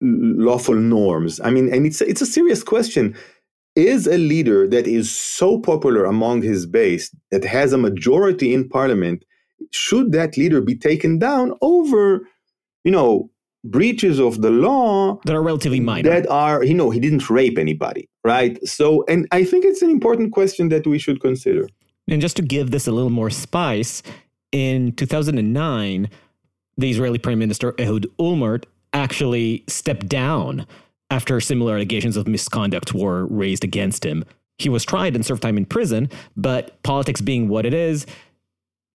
lawful 0.00 0.74
norms. 0.74 1.40
I 1.40 1.50
mean, 1.50 1.72
and 1.72 1.86
it's 1.86 2.00
it's 2.00 2.20
a 2.20 2.26
serious 2.26 2.62
question. 2.62 3.16
Is 3.76 4.06
a 4.06 4.18
leader 4.18 4.68
that 4.68 4.86
is 4.86 5.10
so 5.10 5.58
popular 5.58 6.04
among 6.04 6.42
his 6.42 6.64
base 6.64 7.12
that 7.32 7.44
has 7.44 7.72
a 7.72 7.78
majority 7.78 8.54
in 8.54 8.68
parliament, 8.68 9.24
should 9.72 10.12
that 10.12 10.36
leader 10.36 10.60
be 10.60 10.76
taken 10.76 11.18
down 11.18 11.54
over, 11.60 12.28
you 12.84 12.92
know, 12.92 13.30
breaches 13.64 14.20
of 14.20 14.42
the 14.42 14.50
law 14.50 15.18
that 15.24 15.34
are 15.34 15.42
relatively 15.42 15.80
minor? 15.80 16.08
That 16.08 16.28
are, 16.28 16.62
you 16.62 16.74
know, 16.74 16.90
he 16.90 17.00
didn't 17.00 17.28
rape 17.28 17.58
anybody, 17.58 18.08
right? 18.24 18.58
So, 18.66 19.04
and 19.08 19.26
I 19.32 19.44
think 19.44 19.64
it's 19.64 19.82
an 19.82 19.90
important 19.90 20.32
question 20.32 20.68
that 20.68 20.86
we 20.86 20.98
should 20.98 21.20
consider. 21.20 21.68
And 22.06 22.20
just 22.20 22.36
to 22.36 22.42
give 22.42 22.70
this 22.70 22.86
a 22.86 22.92
little 22.92 23.10
more 23.10 23.30
spice, 23.30 24.02
in 24.52 24.92
2009, 24.92 26.08
the 26.78 26.90
Israeli 26.90 27.18
Prime 27.18 27.40
Minister 27.40 27.74
Ehud 27.78 28.06
Olmert 28.18 28.64
actually 28.92 29.64
stepped 29.66 30.06
down 30.06 30.66
after 31.10 31.40
similar 31.40 31.74
allegations 31.74 32.16
of 32.16 32.28
misconduct 32.28 32.94
were 32.94 33.26
raised 33.26 33.64
against 33.64 34.04
him. 34.04 34.24
He 34.58 34.68
was 34.68 34.84
tried 34.84 35.16
and 35.16 35.26
served 35.26 35.42
time 35.42 35.56
in 35.56 35.66
prison, 35.66 36.08
but 36.36 36.80
politics 36.84 37.20
being 37.20 37.48
what 37.48 37.66
it 37.66 37.74
is, 37.74 38.06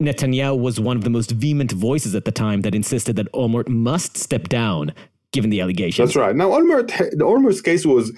Netanyahu 0.01 0.57
was 0.57 0.79
one 0.79 0.95
of 0.95 1.03
the 1.03 1.09
most 1.09 1.31
vehement 1.31 1.73
voices 1.73 2.15
at 2.15 2.23
the 2.23 2.31
time 2.31 2.61
that 2.61 2.73
insisted 2.73 3.17
that 3.17 3.31
Olmert 3.33 3.67
must 3.67 4.17
step 4.17 4.47
down 4.47 4.93
given 5.33 5.49
the 5.49 5.59
allegations. 5.59 6.09
That's 6.09 6.15
right. 6.15 6.35
Now, 6.35 6.49
Olmert, 6.51 6.87
the 7.11 7.25
Olmert's 7.25 7.61
case 7.61 7.85
was 7.85 8.13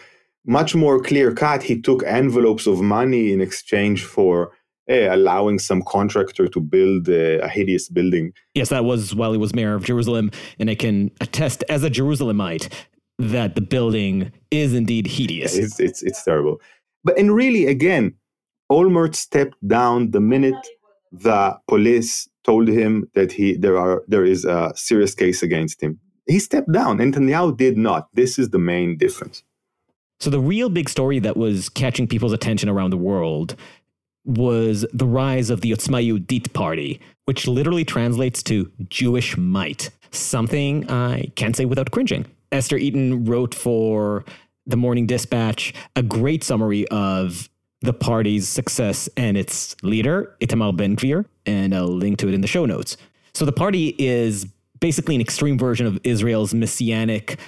much 0.46 0.76
more 0.76 1.02
clear 1.02 1.34
cut. 1.34 1.64
He 1.64 1.82
took 1.82 2.04
envelopes 2.04 2.68
of 2.68 2.82
money 2.82 3.34
in 3.34 3.42
exchange 3.42 4.04
for 4.04 4.52
uh, 4.90 5.14
allowing 5.14 5.58
some 5.58 5.82
contractor 5.88 6.48
to 6.48 6.60
build 6.60 7.10
uh, 7.10 7.40
a 7.44 7.48
hideous 7.48 7.90
building. 7.90 8.32
Yes, 8.54 8.70
that 8.70 8.86
was 8.86 9.16
while 9.16 9.32
he 9.32 9.38
was 9.38 9.56
mayor 9.56 9.74
of 9.74 9.84
Jerusalem. 9.84 10.32
And 10.60 10.70
I 10.70 10.76
can 10.76 11.10
attest 11.20 11.64
as 11.68 11.84
a 11.84 11.90
Jerusalemite 11.90 12.72
that 13.18 13.56
the 13.56 13.62
building 13.62 14.32
is 14.52 14.74
indeed 14.74 15.08
hideous. 15.08 15.56
It's, 15.56 15.80
it's, 15.80 16.04
it's 16.04 16.24
terrible. 16.24 16.62
But, 17.04 17.18
and 17.18 17.34
really, 17.34 17.66
again, 17.66 18.16
Olmert 18.72 19.16
stepped 19.16 19.56
down 19.68 20.12
the 20.12 20.22
minute 20.22 20.56
the 21.12 21.58
police 21.68 22.30
told 22.44 22.68
him 22.68 23.10
that 23.14 23.32
he 23.32 23.56
there 23.56 23.78
are 23.78 24.04
there 24.08 24.26
is 24.26 24.46
a 24.46 24.72
serious 24.76 25.14
case 25.14 25.44
against 25.44 25.82
him. 25.82 26.00
He 26.28 26.40
stepped 26.40 26.72
down. 26.72 27.00
Netanyahu 27.00 27.58
did 27.58 27.78
not. 27.78 28.08
This 28.14 28.40
is 28.40 28.50
the 28.50 28.60
main 28.60 28.98
difference. 28.98 29.44
So 30.20 30.30
the 30.30 30.40
real 30.40 30.70
big 30.70 30.88
story 30.88 31.20
that 31.20 31.36
was 31.36 31.68
catching 31.68 32.08
people's 32.08 32.34
attention 32.34 32.70
around 32.70 32.92
the 32.92 32.98
world 32.98 33.56
was 34.24 34.86
the 34.94 35.08
rise 35.08 35.50
of 35.50 35.62
the 35.62 35.72
Otzma 35.72 36.08
Yehudit 36.08 36.54
party, 36.54 37.02
which 37.26 37.48
literally 37.48 37.84
translates 37.84 38.44
to 38.44 38.72
Jewish 38.88 39.36
might, 39.36 39.90
something 40.12 40.90
I 40.90 41.32
can't 41.36 41.56
say 41.56 41.66
without 41.66 41.90
cringing. 41.90 42.28
Esther 42.52 42.78
Eaton 42.78 43.26
wrote 43.26 43.56
for 43.56 44.24
the 44.68 44.78
Morning 44.78 45.08
Dispatch 45.08 45.74
a 45.96 46.04
great 46.04 46.44
summary 46.44 46.88
of 46.90 47.50
the 47.82 47.94
party's 47.94 48.48
success 48.48 49.10
and 49.18 49.36
its 49.38 49.76
leader, 49.84 50.36
Itamar 50.40 50.76
Ben 50.76 50.96
Gvir, 50.96 51.26
and 51.46 51.74
I'll 51.74 51.88
link 51.88 52.20
to 52.20 52.28
it 52.28 52.34
in 52.34 52.42
the 52.42 52.48
show 52.48 52.66
notes. 52.66 52.96
So 53.34 53.46
the 53.46 53.52
party 53.52 53.96
is 53.98 54.46
basically 54.80 55.16
an 55.16 55.22
extreme 55.22 55.58
version 55.58 55.88
of 55.88 56.00
Israel's 56.04 56.54
messianic 56.54 57.40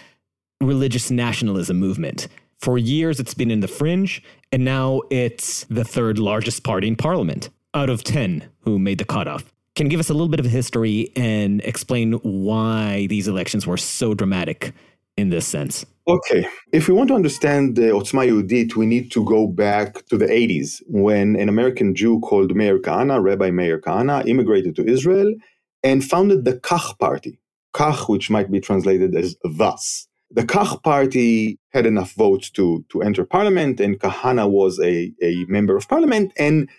religious 0.61 1.11
nationalism 1.11 1.79
movement. 1.79 2.27
For 2.59 2.77
years, 2.77 3.19
it's 3.19 3.33
been 3.33 3.51
in 3.51 3.59
the 3.59 3.67
fringe, 3.67 4.23
and 4.51 4.63
now 4.63 5.01
it's 5.09 5.65
the 5.65 5.83
third 5.83 6.17
largest 6.17 6.63
party 6.63 6.87
in 6.87 6.95
parliament 6.95 7.49
out 7.73 7.89
of 7.89 8.03
10 8.03 8.49
who 8.61 8.79
made 8.79 8.99
the 8.99 9.05
cutoff. 9.05 9.51
Can 9.75 9.89
give 9.89 9.99
us 9.99 10.09
a 10.09 10.13
little 10.13 10.29
bit 10.29 10.39
of 10.39 10.45
history 10.45 11.11
and 11.15 11.59
explain 11.61 12.13
why 12.13 13.07
these 13.07 13.27
elections 13.27 13.65
were 13.67 13.77
so 13.77 14.13
dramatic 14.13 14.73
in 15.17 15.29
this 15.29 15.47
sense? 15.47 15.85
Okay, 16.07 16.45
if 16.73 16.87
we 16.87 16.93
want 16.93 17.07
to 17.09 17.15
understand 17.15 17.75
the 17.75 17.83
Otzma 17.83 18.27
Yehudit, 18.27 18.75
we 18.75 18.85
need 18.85 19.11
to 19.11 19.23
go 19.23 19.47
back 19.47 20.05
to 20.07 20.17
the 20.17 20.25
80s 20.25 20.81
when 20.87 21.35
an 21.37 21.47
American 21.47 21.95
Jew 21.95 22.19
called 22.19 22.53
Meir 22.55 22.77
Kahane, 22.79 23.23
Rabbi 23.23 23.51
Meir 23.51 23.79
Kahane, 23.79 24.27
immigrated 24.27 24.75
to 24.75 24.85
Israel 24.85 25.33
and 25.81 26.03
founded 26.03 26.43
the 26.43 26.53
Kach 26.53 26.99
party. 26.99 27.39
Kach, 27.73 28.09
which 28.09 28.29
might 28.29 28.51
be 28.51 28.59
translated 28.59 29.15
as 29.15 29.37
thus 29.43 30.07
the 30.33 30.43
Kach 30.43 30.81
party 30.81 31.59
had 31.69 31.85
enough 31.85 32.13
votes 32.13 32.49
to, 32.51 32.83
to 32.89 33.01
enter 33.01 33.23
parliament, 33.23 33.79
and 33.79 33.99
Kahana 33.99 34.49
was 34.49 34.79
a, 34.79 35.13
a 35.21 35.45
member 35.47 35.77
of 35.77 35.87
parliament. 35.87 36.33
And 36.37 36.69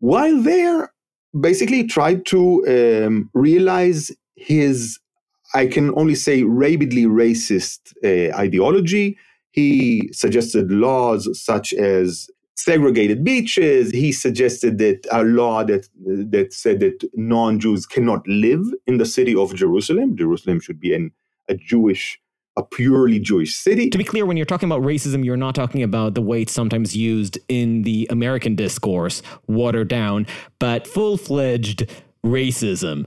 while 0.00 0.40
there, 0.40 0.92
basically 1.38 1.84
tried 1.84 2.24
to 2.26 3.04
um, 3.06 3.30
realize 3.34 4.10
his, 4.34 4.98
I 5.54 5.66
can 5.66 5.92
only 5.96 6.14
say, 6.14 6.42
rabidly 6.42 7.04
racist 7.04 7.94
uh, 8.04 8.36
ideology. 8.36 9.16
He 9.52 10.10
suggested 10.12 10.70
laws 10.70 11.28
such 11.42 11.72
as 11.72 12.28
segregated 12.56 13.24
beaches. 13.24 13.90
He 13.90 14.12
suggested 14.12 14.78
that 14.78 15.06
a 15.10 15.22
law 15.22 15.64
that 15.64 15.88
that 16.04 16.52
said 16.52 16.80
that 16.80 17.08
non-Jews 17.14 17.86
cannot 17.86 18.26
live 18.26 18.64
in 18.86 18.98
the 18.98 19.06
city 19.06 19.34
of 19.34 19.54
Jerusalem. 19.54 20.16
Jerusalem 20.16 20.60
should 20.60 20.80
be 20.80 20.94
a 21.48 21.54
Jewish 21.54 22.20
a 22.56 22.62
purely 22.62 23.18
Jewish 23.18 23.54
city. 23.54 23.90
To 23.90 23.98
be 23.98 24.04
clear, 24.04 24.24
when 24.24 24.36
you're 24.36 24.46
talking 24.46 24.68
about 24.68 24.82
racism, 24.82 25.24
you're 25.24 25.36
not 25.36 25.54
talking 25.54 25.82
about 25.82 26.14
the 26.14 26.22
way 26.22 26.42
it's 26.42 26.52
sometimes 26.52 26.96
used 26.96 27.38
in 27.48 27.82
the 27.82 28.06
American 28.10 28.56
discourse, 28.56 29.22
watered 29.46 29.88
down, 29.88 30.26
but 30.58 30.86
full 30.86 31.18
fledged 31.18 31.86
racism, 32.24 33.06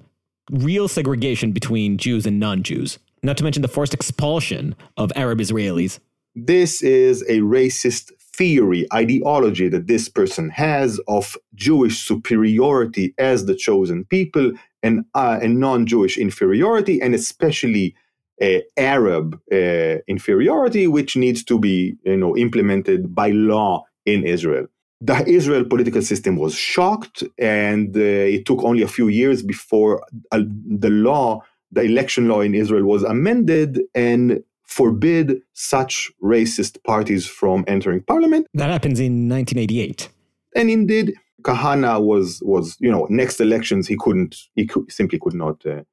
real 0.49 0.87
segregation 0.87 1.51
between 1.51 1.97
Jews 1.97 2.25
and 2.25 2.39
non 2.39 2.63
Jews, 2.63 2.99
not 3.23 3.37
to 3.37 3.43
mention 3.43 3.61
the 3.61 3.67
forced 3.67 3.93
expulsion 3.93 4.75
of 4.97 5.11
Arab 5.15 5.39
Israelis. 5.39 5.99
This 6.35 6.81
is 6.81 7.21
a 7.23 7.39
racist 7.39 8.11
theory, 8.39 8.87
ideology 8.93 9.67
that 9.67 9.87
this 9.87 10.07
person 10.07 10.49
has 10.49 10.99
of 11.07 11.35
Jewish 11.55 11.97
superiority 12.05 13.13
as 13.17 13.45
the 13.45 13.55
chosen 13.55 14.05
people 14.05 14.53
and, 14.81 15.03
uh, 15.13 15.39
and 15.41 15.59
non 15.59 15.85
Jewish 15.85 16.17
inferiority, 16.17 17.01
and 17.01 17.13
especially 17.13 17.95
uh, 18.41 18.59
Arab 18.77 19.37
uh, 19.51 19.97
inferiority, 20.07 20.87
which 20.87 21.17
needs 21.17 21.43
to 21.43 21.59
be 21.59 21.97
you 22.05 22.15
know, 22.15 22.37
implemented 22.37 23.13
by 23.13 23.31
law 23.31 23.83
in 24.05 24.23
Israel. 24.23 24.67
The 25.01 25.25
Israel 25.27 25.63
political 25.63 26.01
system 26.01 26.35
was 26.35 26.53
shocked, 26.53 27.23
and 27.37 27.95
uh, 27.95 27.99
it 27.99 28.45
took 28.45 28.63
only 28.63 28.83
a 28.83 28.87
few 28.87 29.07
years 29.07 29.41
before 29.41 30.03
uh, 30.31 30.41
the 30.67 30.89
law, 30.89 31.41
the 31.71 31.81
election 31.81 32.27
law 32.27 32.41
in 32.41 32.53
Israel, 32.53 32.83
was 32.83 33.03
amended 33.03 33.81
and 33.95 34.43
forbid 34.69 35.41
such 35.53 36.11
racist 36.21 36.83
parties 36.83 37.25
from 37.25 37.63
entering 37.67 38.01
parliament. 38.03 38.45
That 38.53 38.69
happens 38.69 38.99
in 38.99 39.29
1988. 39.29 40.09
And 40.55 40.69
indeed, 40.69 41.15
Kahana 41.41 42.01
was 42.03 42.41
was 42.43 42.77
you 42.79 42.91
know 42.91 43.07
next 43.09 43.39
elections 43.39 43.87
he 43.87 43.97
couldn't 43.97 44.35
he 44.55 44.65
could, 44.65 44.91
simply 44.91 45.19
could 45.19 45.33
not 45.33 45.65
uh, 45.65 45.83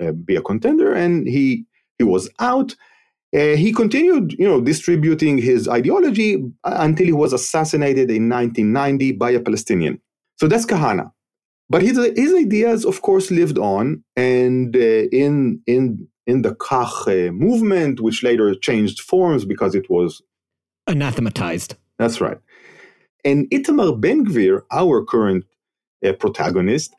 uh, 0.00 0.12
be 0.12 0.36
a 0.36 0.42
contender, 0.42 0.92
and 0.92 1.26
he 1.26 1.64
he 1.98 2.04
was 2.04 2.28
out. 2.38 2.74
Uh, 3.34 3.56
he 3.56 3.72
continued, 3.72 4.34
you 4.38 4.46
know, 4.46 4.60
distributing 4.60 5.38
his 5.38 5.66
ideology 5.66 6.44
until 6.64 7.06
he 7.06 7.12
was 7.12 7.32
assassinated 7.32 8.10
in 8.10 8.28
1990 8.28 9.12
by 9.12 9.30
a 9.30 9.40
Palestinian. 9.40 10.00
So 10.38 10.48
that's 10.48 10.66
Kahana. 10.66 11.10
But 11.70 11.80
his, 11.82 11.96
his 12.16 12.34
ideas, 12.34 12.84
of 12.84 13.00
course, 13.00 13.30
lived 13.30 13.56
on, 13.58 14.04
and 14.14 14.76
uh, 14.76 15.08
in 15.10 15.62
in 15.66 16.06
in 16.26 16.42
the 16.42 16.54
Kach 16.54 17.06
uh, 17.06 17.32
movement, 17.32 18.00
which 18.00 18.22
later 18.22 18.54
changed 18.54 19.00
forms 19.00 19.46
because 19.46 19.74
it 19.74 19.88
was 19.88 20.20
anathematized. 20.86 21.76
That's 21.98 22.20
right. 22.20 22.38
And 23.24 23.48
Itamar 23.50 24.00
Ben 24.00 24.26
Gvir, 24.26 24.62
our 24.70 25.04
current 25.04 25.44
uh, 26.04 26.12
protagonist, 26.12 26.94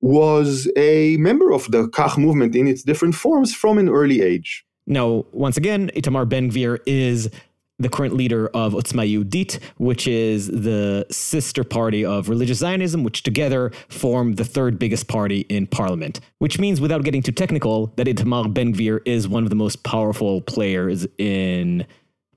was 0.00 0.70
a 0.76 1.16
member 1.18 1.52
of 1.52 1.70
the 1.70 1.88
Kach 1.88 2.18
movement 2.18 2.54
in 2.54 2.66
its 2.66 2.82
different 2.82 3.14
forms 3.14 3.54
from 3.54 3.78
an 3.78 3.88
early 3.88 4.20
age. 4.20 4.64
Now, 4.90 5.24
once 5.30 5.56
again, 5.56 5.88
Itamar 5.94 6.28
Ben 6.28 6.50
Gvir 6.50 6.80
is 6.84 7.30
the 7.78 7.88
current 7.88 8.12
leader 8.12 8.48
of 8.48 8.72
Otzma 8.72 9.08
Yehudit, 9.08 9.62
which 9.78 10.08
is 10.08 10.48
the 10.48 11.06
sister 11.12 11.62
party 11.62 12.04
of 12.04 12.28
religious 12.28 12.58
Zionism, 12.58 13.04
which 13.04 13.22
together 13.22 13.70
form 13.88 14.34
the 14.34 14.44
third 14.44 14.80
biggest 14.80 15.06
party 15.06 15.42
in 15.48 15.68
parliament. 15.68 16.18
Which 16.40 16.58
means, 16.58 16.80
without 16.80 17.04
getting 17.04 17.22
too 17.22 17.30
technical, 17.30 17.86
that 17.96 18.08
Itamar 18.08 18.52
Ben 18.52 18.74
Gvir 18.74 19.00
is 19.06 19.28
one 19.28 19.44
of 19.44 19.48
the 19.48 19.56
most 19.56 19.84
powerful 19.84 20.40
players 20.40 21.06
in 21.18 21.86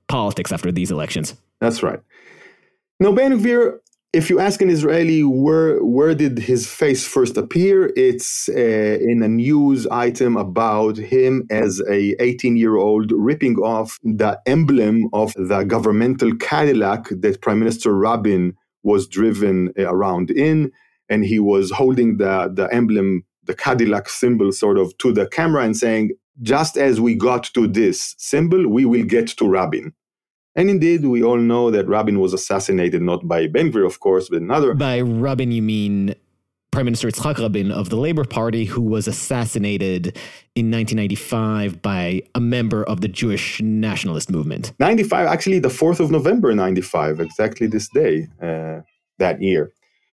politics 0.06 0.52
after 0.52 0.70
these 0.70 0.92
elections. 0.92 1.34
That's 1.60 1.82
right. 1.82 2.00
Now, 3.00 3.10
Ben 3.10 3.40
Gvir 3.40 3.80
if 4.14 4.30
you 4.30 4.38
ask 4.38 4.62
an 4.62 4.70
Israeli 4.70 5.24
where 5.24 5.82
where 5.84 6.14
did 6.14 6.38
his 6.38 6.68
face 6.68 7.04
first 7.04 7.36
appear, 7.36 7.92
it's 7.96 8.48
uh, 8.48 8.98
in 9.10 9.22
a 9.24 9.28
news 9.28 9.88
item 9.88 10.36
about 10.36 10.96
him 10.96 11.46
as 11.50 11.82
a 11.90 12.14
18 12.22 12.56
year 12.56 12.76
old 12.76 13.10
ripping 13.10 13.56
off 13.56 13.98
the 14.04 14.38
emblem 14.46 15.08
of 15.12 15.34
the 15.34 15.64
governmental 15.64 16.32
Cadillac 16.36 17.08
that 17.10 17.42
Prime 17.42 17.58
Minister 17.58 17.92
Rabin 17.92 18.54
was 18.84 19.08
driven 19.08 19.72
around 19.78 20.30
in, 20.30 20.70
and 21.08 21.24
he 21.24 21.40
was 21.40 21.72
holding 21.72 22.18
the 22.18 22.52
the 22.54 22.72
emblem, 22.72 23.24
the 23.42 23.54
Cadillac 23.54 24.08
symbol, 24.08 24.52
sort 24.52 24.78
of 24.78 24.96
to 24.98 25.12
the 25.12 25.26
camera 25.26 25.64
and 25.64 25.76
saying, 25.76 26.12
"Just 26.40 26.76
as 26.76 27.00
we 27.00 27.16
got 27.16 27.44
to 27.54 27.66
this 27.66 28.14
symbol, 28.18 28.68
we 28.68 28.84
will 28.84 29.04
get 29.04 29.26
to 29.38 29.48
Rabin." 29.48 29.92
And 30.56 30.70
indeed, 30.70 31.04
we 31.04 31.22
all 31.22 31.38
know 31.38 31.70
that 31.70 31.88
Rabin 31.88 32.20
was 32.20 32.32
assassinated 32.32 33.02
not 33.02 33.26
by 33.26 33.46
Ben 33.48 33.72
Gvir, 33.72 33.84
of 33.84 34.00
course, 34.00 34.28
but 34.28 34.40
another. 34.40 34.74
By 34.74 35.00
Rabin, 35.00 35.50
you 35.50 35.62
mean 35.62 36.14
Prime 36.70 36.86
Minister 36.86 37.08
Yitzhak 37.08 37.38
Rabin 37.38 37.72
of 37.72 37.88
the 37.88 37.96
Labor 37.96 38.24
Party, 38.24 38.64
who 38.64 38.80
was 38.80 39.08
assassinated 39.08 40.08
in 40.54 40.70
1995 40.70 41.82
by 41.82 42.22
a 42.34 42.40
member 42.40 42.84
of 42.84 43.00
the 43.00 43.08
Jewish 43.08 43.60
nationalist 43.62 44.30
movement. 44.30 44.72
95, 44.78 45.26
actually, 45.26 45.58
the 45.58 45.68
4th 45.68 46.00
of 46.00 46.10
November, 46.10 46.54
95, 46.54 47.20
exactly 47.20 47.66
this 47.66 47.88
day, 47.88 48.28
uh, 48.42 48.80
that 49.18 49.40
year. 49.40 49.72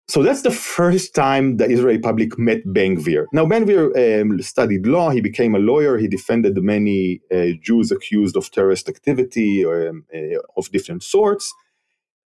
So 0.08 0.22
that's 0.22 0.42
the 0.42 0.52
first 0.52 1.14
time 1.14 1.56
the 1.56 1.66
Israeli 1.66 1.98
public 1.98 2.38
met 2.38 2.60
Ben 2.64 2.96
Gvir. 2.96 3.26
Now, 3.32 3.44
Ben 3.44 3.66
Gvir 3.66 4.20
um, 4.20 4.40
studied 4.40 4.86
law. 4.86 5.10
He 5.10 5.20
became 5.20 5.54
a 5.56 5.58
lawyer. 5.58 5.98
He 5.98 6.06
defended 6.06 6.56
many 6.62 7.20
uh, 7.34 7.46
Jews 7.60 7.90
accused 7.90 8.36
of 8.36 8.50
terrorist 8.50 8.88
activity 8.88 9.64
um, 9.64 10.04
uh, 10.14 10.38
of 10.56 10.70
different 10.70 11.02
sorts. 11.02 11.52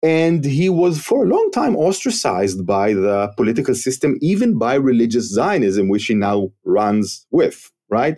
And 0.01 0.43
he 0.43 0.69
was 0.69 1.00
for 1.00 1.24
a 1.24 1.27
long 1.27 1.51
time 1.51 1.75
ostracized 1.75 2.65
by 2.65 2.93
the 2.93 3.31
political 3.38 3.75
system, 3.75 4.17
even 4.22 4.57
by 4.57 4.75
religious 4.75 5.31
Zionism, 5.31 5.88
which 5.88 6.05
he 6.05 6.15
now 6.15 6.51
runs 6.65 7.25
with, 7.31 7.72
right? 7.89 8.15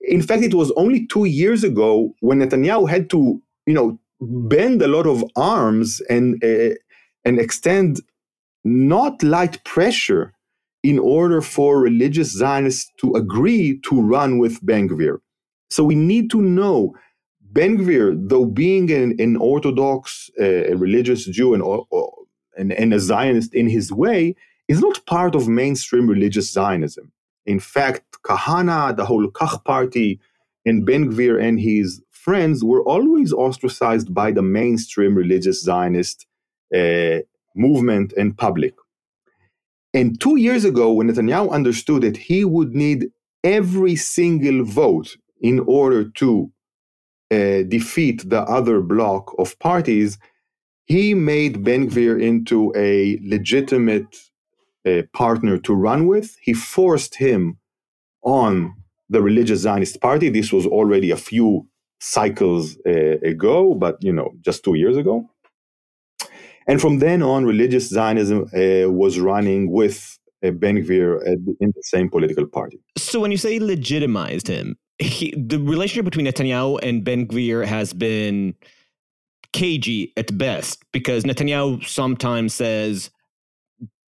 In 0.00 0.22
fact, 0.22 0.42
it 0.42 0.54
was 0.54 0.70
only 0.72 1.06
two 1.06 1.26
years 1.26 1.64
ago 1.64 2.14
when 2.20 2.40
Netanyahu 2.40 2.88
had 2.88 3.08
to, 3.10 3.40
you 3.66 3.74
know, 3.74 3.98
bend 4.20 4.80
a 4.82 4.88
lot 4.88 5.06
of 5.06 5.24
arms 5.36 6.00
and 6.08 6.42
uh, 6.44 6.74
and 7.24 7.38
extend 7.38 8.00
not 8.64 9.22
light 9.22 9.62
pressure 9.64 10.32
in 10.82 10.98
order 10.98 11.40
for 11.40 11.80
religious 11.80 12.32
Zionists 12.32 12.90
to 12.98 13.12
agree 13.14 13.80
to 13.84 14.00
run 14.00 14.38
with 14.38 14.64
Ben 14.64 14.88
Gvir. 14.88 15.18
So 15.70 15.84
we 15.84 15.94
need 15.94 16.30
to 16.30 16.42
know 16.42 16.94
Ben 17.40 17.78
Gvir, 17.78 18.16
though 18.28 18.44
being 18.44 18.90
an, 18.90 19.14
an 19.18 19.36
Orthodox, 19.36 20.30
uh, 20.40 20.72
a 20.72 20.74
religious 20.74 21.26
Jew 21.26 21.54
and, 21.54 21.62
and, 22.56 22.72
and 22.72 22.94
a 22.94 23.00
Zionist 23.00 23.54
in 23.54 23.68
his 23.68 23.92
way, 23.92 24.34
is 24.68 24.80
not 24.80 25.04
part 25.06 25.34
of 25.34 25.48
mainstream 25.48 26.08
religious 26.08 26.50
Zionism. 26.50 27.12
In 27.46 27.60
fact, 27.60 28.04
Kahana, 28.24 28.96
the 28.96 29.04
whole 29.04 29.28
Kach 29.28 29.64
party, 29.64 30.20
and 30.64 30.86
Ben 30.86 31.10
Gvir 31.10 31.42
and 31.42 31.60
his 31.60 32.02
friends 32.10 32.62
were 32.62 32.82
always 32.82 33.32
ostracized 33.32 34.14
by 34.14 34.30
the 34.30 34.42
mainstream 34.42 35.14
religious 35.14 35.62
Zionist 35.62 36.26
uh, 36.74 37.18
movement 37.54 38.12
and 38.16 38.36
public. 38.36 38.74
And 39.94 40.20
two 40.20 40.36
years 40.36 40.64
ago, 40.64 40.92
when 40.92 41.08
Netanyahu 41.10 41.50
understood 41.50 42.02
that 42.02 42.16
he 42.16 42.44
would 42.44 42.74
need 42.74 43.10
every 43.44 43.96
single 43.96 44.64
vote 44.64 45.16
in 45.40 45.60
order 45.60 46.08
to 46.10 46.50
uh, 47.30 47.62
defeat 47.68 48.28
the 48.28 48.42
other 48.42 48.80
bloc 48.80 49.34
of 49.38 49.58
parties, 49.58 50.18
he 50.86 51.14
made 51.14 51.64
Ben 51.64 51.88
Gvir 51.88 52.20
into 52.22 52.72
a 52.76 53.18
legitimate 53.22 54.16
uh, 54.86 55.02
partner 55.12 55.58
to 55.58 55.74
run 55.74 56.06
with. 56.06 56.36
He 56.42 56.52
forced 56.54 57.16
him 57.16 57.58
on 58.22 58.74
the 59.08 59.22
religious 59.22 59.60
Zionist 59.60 60.00
party. 60.00 60.28
This 60.28 60.52
was 60.52 60.66
already 60.66 61.10
a 61.10 61.16
few 61.16 61.66
cycles 62.00 62.78
uh, 62.86 63.18
ago, 63.20 63.74
but 63.74 64.02
you 64.02 64.12
know, 64.12 64.32
just 64.40 64.64
two 64.64 64.74
years 64.74 64.96
ago. 64.96 65.28
And 66.66 66.80
from 66.80 66.98
then 66.98 67.22
on, 67.22 67.44
religious 67.44 67.88
Zionism 67.88 68.42
uh, 68.54 68.90
was 68.90 69.18
running 69.18 69.70
with 69.70 70.18
uh, 70.44 70.50
Ben 70.50 70.76
Gvir 70.76 71.24
in 71.24 71.72
the 71.74 71.82
same 71.82 72.08
political 72.08 72.46
party. 72.46 72.80
So 72.96 73.20
when 73.20 73.30
you 73.30 73.36
say 73.36 73.58
legitimized 73.58 74.48
him, 74.48 74.76
he, 74.98 75.34
the 75.36 75.58
relationship 75.58 76.04
between 76.04 76.26
Netanyahu 76.26 76.78
and 76.82 77.04
Ben 77.04 77.26
Gvir 77.26 77.64
has 77.64 77.92
been 77.92 78.54
cagey 79.52 80.12
at 80.16 80.36
best 80.36 80.82
because 80.92 81.24
Netanyahu 81.24 81.84
sometimes 81.86 82.54
says 82.54 83.10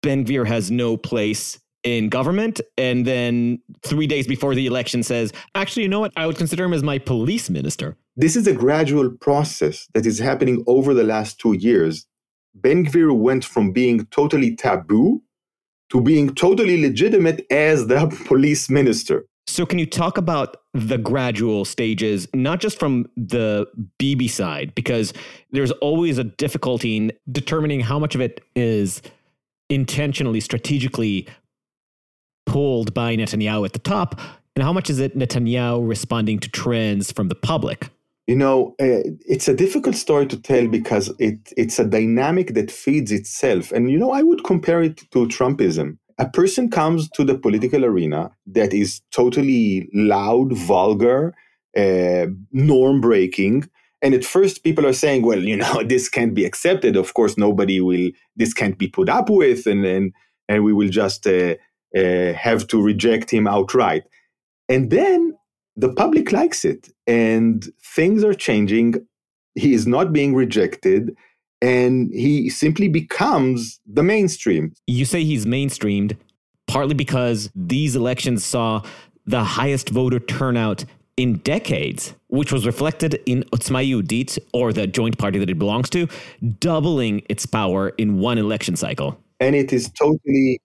Ben 0.03 0.25
Gvir 0.25 0.47
has 0.47 0.71
no 0.71 0.97
place 0.97 1.59
in 1.83 2.09
government 2.09 2.63
and 2.79 3.07
then 3.07 3.61
3 3.83 4.07
days 4.07 4.27
before 4.27 4.55
the 4.55 4.67
election 4.67 5.03
says 5.03 5.35
actually 5.55 5.83
you 5.83 5.89
know 5.89 6.01
what 6.01 6.13
I 6.17 6.27
would 6.27 6.39
consider 6.39 6.65
him 6.65 6.73
as 6.73 6.83
my 6.83 6.99
police 6.99 7.51
minister. 7.51 7.97
This 8.17 8.37
is 8.37 8.47
a 8.47 8.55
gradual 8.55 9.11
process 9.11 9.87
that 9.93 10.07
is 10.07 10.19
happening 10.19 10.65
over 10.67 10.95
the 10.95 11.05
last 11.05 11.39
2 11.41 11.55
years 11.55 12.07
Ben 12.55 12.87
Gvir 12.87 13.17
went 13.17 13.45
from 13.45 13.73
being 13.73 14.07
totally 14.07 14.55
taboo 14.55 15.23
to 15.91 16.01
being 16.01 16.35
totally 16.35 16.81
legitimate 16.81 17.47
as 17.51 17.87
the 17.87 18.07
police 18.27 18.71
minister. 18.71 19.27
So, 19.47 19.67
can 19.67 19.79
you 19.79 19.87
talk 19.87 20.17
about 20.17 20.57
the 20.73 20.97
gradual 20.97 21.65
stages, 21.65 22.27
not 22.35 22.61
just 22.61 22.79
from 22.79 23.07
the 23.17 23.67
Bibi 23.99 24.27
side, 24.27 24.75
because 24.75 25.13
there's 25.51 25.71
always 25.73 26.19
a 26.19 26.25
difficulty 26.25 26.97
in 26.97 27.13
determining 27.31 27.81
how 27.81 27.99
much 27.99 28.15
of 28.15 28.21
it 28.21 28.41
is 28.57 29.03
intentionally, 29.69 30.41
strategically 30.41 31.29
pulled 32.47 32.95
by 32.95 33.17
Netanyahu 33.17 33.65
at 33.65 33.75
the 33.75 33.79
top, 33.79 34.19
and 34.57 34.63
how 34.63 34.73
much 34.73 34.89
is 34.89 34.99
it 34.99 35.17
Netanyahu 35.17 35.87
responding 35.87 36.39
to 36.39 36.49
trends 36.49 37.13
from 37.13 37.29
the 37.29 37.35
public? 37.35 37.91
You 38.27 38.37
know, 38.37 38.75
uh, 38.81 39.05
it's 39.27 39.49
a 39.49 39.55
difficult 39.55 39.97
story 39.97 40.27
to 40.29 40.41
tell 40.41 40.67
because 40.67 41.13
it 41.19 41.53
it's 41.57 41.79
a 41.79 41.85
dynamic 41.85 42.55
that 42.55 42.71
feeds 42.71 43.13
itself. 43.13 43.71
And 43.71 43.91
you 43.91 43.99
know, 43.99 44.13
I 44.13 44.23
would 44.23 44.45
compare 44.45 44.83
it 44.83 44.97
to 45.13 45.27
Trumpism. 45.27 45.99
A 46.19 46.29
person 46.29 46.71
comes 46.71 47.11
to 47.11 47.25
the 47.25 47.37
political 47.37 47.85
arena 47.85 48.31
that 48.47 48.73
is 48.73 49.03
totally 49.11 49.91
loud, 49.93 50.53
vulgar, 50.53 51.35
uh, 51.77 52.27
norm 52.53 53.01
breaking. 53.01 53.69
And 54.01 54.15
at 54.15 54.25
first, 54.25 54.63
people 54.63 54.87
are 54.87 54.93
saying, 54.93 55.23
well, 55.23 55.43
you 55.43 55.57
know, 55.57 55.83
this 55.87 56.09
can't 56.09 56.35
be 56.35 56.45
accepted. 56.45 56.97
Of 56.97 57.15
course, 57.15 57.37
nobody 57.37 57.81
will, 57.81 58.11
this 58.37 58.55
can't 58.55 58.79
be 58.79 58.87
put 58.87 59.09
up 59.09 59.29
with, 59.29 59.67
and, 59.67 59.85
and, 59.85 60.13
and 60.49 60.63
we 60.63 60.73
will 60.73 60.91
just 60.91 61.27
uh, 61.27 61.55
have 61.95 62.67
to 62.69 62.81
reject 62.81 63.31
him 63.31 63.47
outright. 63.49 64.05
And 64.69 64.91
then 64.91 65.35
the 65.77 65.93
public 65.93 66.33
likes 66.33 66.65
it 66.65 66.89
and 67.07 67.67
things 67.83 68.23
are 68.25 68.35
changing. 68.35 69.07
He 69.55 69.75
is 69.75 69.87
not 69.87 70.13
being 70.13 70.35
rejected 70.35 71.17
and 71.63 72.11
he 72.13 72.51
simply 72.51 72.89
becomes 72.89 73.81
the 73.87 74.03
mainstream. 74.03 74.75
You 74.87 75.05
say 75.05 75.25
he's 75.25 75.47
mainstreamed 75.47 76.17
partly 76.67 76.95
because 76.95 77.51
these 77.55 77.97
elections 77.97 78.45
saw 78.45 78.83
the 79.27 79.45
highest 79.45 79.89
voter 79.89 80.21
turnout 80.21 80.85
in 81.17 81.35
decades, 81.39 82.15
which 82.29 82.53
was 82.53 82.67
reflected 82.67 83.21
in 83.27 83.45
Otzma 83.53 83.89
Yehudit, 83.89 84.39
or 84.53 84.73
the 84.73 84.87
joint 84.87 85.17
party 85.19 85.39
that 85.39 85.49
it 85.49 85.59
belongs 85.59 85.89
to, 85.91 86.09
doubling 86.59 87.23
its 87.29 87.47
power 87.47 87.91
in 87.91 88.19
one 88.19 88.39
election 88.39 88.77
cycle. 88.77 89.19
And 89.39 89.55
it 89.55 89.73
is 89.73 89.91
totally 89.91 90.61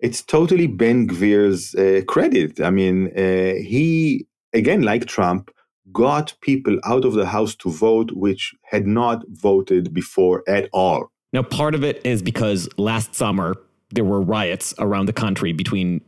it's 0.00 0.22
totally 0.22 0.66
Ben 0.66 1.08
Gvir's 1.08 1.74
uh, 1.74 2.02
credit. 2.06 2.60
I 2.60 2.70
mean, 2.70 3.08
uh, 3.16 3.54
he, 3.62 4.26
again, 4.52 4.82
like 4.82 5.06
Trump, 5.06 5.50
got 5.92 6.34
people 6.40 6.78
out 6.84 7.04
of 7.04 7.14
the 7.14 7.26
House 7.26 7.54
to 7.56 7.70
vote 7.70 8.10
which 8.12 8.54
had 8.64 8.86
not 8.86 9.24
voted 9.28 9.94
before 9.94 10.42
at 10.48 10.68
all. 10.72 11.10
Now, 11.32 11.42
part 11.42 11.74
of 11.74 11.84
it 11.84 12.04
is 12.04 12.22
because 12.22 12.68
last 12.76 13.14
summer 13.14 13.54
there 13.90 14.04
were 14.04 14.20
riots 14.20 14.74
around 14.78 15.06
the 15.06 15.12
country 15.12 15.52
between 15.52 16.00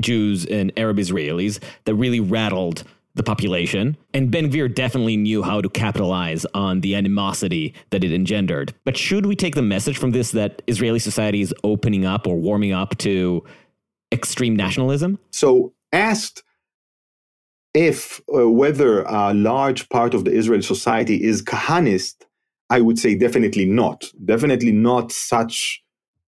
Jews 0.00 0.46
and 0.46 0.72
Arab 0.76 0.98
Israelis 0.98 1.62
that 1.84 1.94
really 1.94 2.20
rattled 2.20 2.84
the 3.18 3.22
population. 3.22 3.96
And 4.14 4.30
Ben 4.30 4.50
Gvir 4.50 4.74
definitely 4.74 5.18
knew 5.18 5.42
how 5.42 5.60
to 5.60 5.68
capitalize 5.68 6.46
on 6.54 6.80
the 6.80 6.94
animosity 6.94 7.74
that 7.90 8.02
it 8.02 8.12
engendered. 8.12 8.72
But 8.84 8.96
should 8.96 9.26
we 9.26 9.36
take 9.36 9.54
the 9.54 9.62
message 9.62 9.98
from 9.98 10.12
this 10.12 10.30
that 10.30 10.62
Israeli 10.66 10.98
society 10.98 11.42
is 11.42 11.54
opening 11.62 12.06
up 12.06 12.26
or 12.26 12.36
warming 12.36 12.72
up 12.72 12.96
to 12.98 13.44
extreme 14.10 14.56
nationalism? 14.56 15.18
So, 15.30 15.74
asked 15.92 16.42
if 17.74 18.20
uh, 18.34 18.50
whether 18.50 19.02
a 19.02 19.34
large 19.34 19.88
part 19.90 20.14
of 20.14 20.24
the 20.24 20.32
Israeli 20.32 20.62
society 20.62 21.22
is 21.22 21.42
Kahanist, 21.42 22.24
I 22.70 22.80
would 22.80 22.98
say 22.98 23.14
definitely 23.14 23.66
not. 23.66 24.10
Definitely 24.24 24.72
not 24.72 25.12
such 25.12 25.82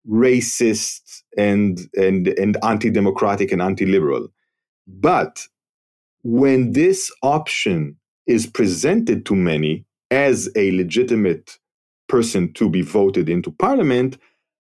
racist 0.10 1.24
and 1.38 1.80
and 1.96 2.28
and 2.28 2.58
anti-democratic 2.64 3.52
and 3.52 3.62
anti-liberal. 3.62 4.28
But 4.88 5.48
when 6.26 6.72
this 6.72 7.12
option 7.22 7.96
is 8.26 8.48
presented 8.48 9.28
to 9.28 9.36
many 9.36 9.86
as 10.10 10.50
a 10.56 10.72
legitimate 10.72 11.60
person 12.10 12.52
to 12.54 12.68
be 12.68 12.82
voted 12.82 13.30
into 13.30 13.52
parliament, 13.52 14.18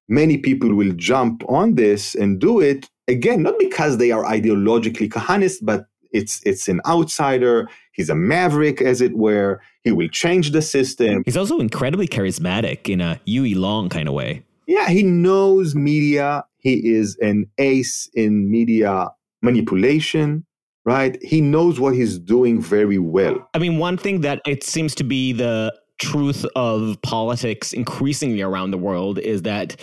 many 0.09 0.39
people 0.39 0.75
will 0.75 0.93
jump 0.95 1.45
on 1.51 1.75
this 1.75 2.15
and 2.15 2.41
do 2.41 2.59
it 2.59 2.89
again, 3.07 3.43
not 3.43 3.59
because 3.59 3.99
they 3.99 4.11
are 4.11 4.25
ideologically 4.25 5.11
Kahanist, 5.11 5.59
but 5.61 5.85
it's 6.11 6.41
it's 6.47 6.69
an 6.69 6.81
outsider. 6.87 7.69
He's 7.93 8.09
a 8.09 8.15
maverick, 8.15 8.81
as 8.81 9.03
it 9.03 9.15
were. 9.15 9.61
He 9.85 9.93
will 9.93 10.09
change 10.09 10.53
the 10.53 10.63
system. 10.63 11.23
He's 11.27 11.37
also 11.37 11.59
incredibly 11.59 12.09
charismatic 12.09 12.89
in 12.89 13.03
a 13.03 13.21
Huey 13.27 13.55
Long 13.55 13.91
kind 13.91 14.09
of 14.09 14.15
way. 14.15 14.43
Yeah, 14.67 14.89
he 14.89 15.03
knows 15.03 15.75
media. 15.75 16.45
He 16.59 16.95
is 16.95 17.19
an 17.21 17.51
ace 17.59 18.09
in 18.15 18.51
media 18.51 19.09
manipulation, 19.43 20.47
right? 20.85 21.21
He 21.23 21.41
knows 21.41 21.79
what 21.79 21.95
he's 21.95 22.19
doing 22.19 22.61
very 22.61 22.99
well. 22.99 23.49
I 23.55 23.59
mean, 23.59 23.79
one 23.79 23.97
thing 23.97 24.21
that 24.23 24.41
it 24.47 24.65
seems 24.65 24.95
to 24.97 25.05
be 25.05 25.33
the 25.33 25.73
truth 26.01 26.45
of 26.57 27.01
politics 27.03 27.73
increasingly 27.73 28.43
around 28.43 28.73
the 28.73 28.79
world 28.79 29.19
is 29.19 29.43
that 29.43 29.77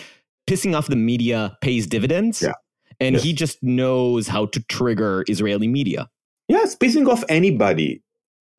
pissing 0.48 0.74
off 0.76 0.88
the 0.88 0.96
media 0.96 1.56
pays 1.62 1.86
dividends. 1.86 2.42
Yeah. 2.42 2.52
And 2.98 3.14
Yes. 3.14 3.22
he 3.24 3.32
just 3.32 3.62
knows 3.62 4.28
how 4.28 4.46
to 4.46 4.60
trigger 4.64 5.24
Israeli 5.28 5.68
media. 5.68 6.08
Yes, 6.48 6.76
pissing 6.76 7.08
off 7.08 7.24
anybody 7.28 8.02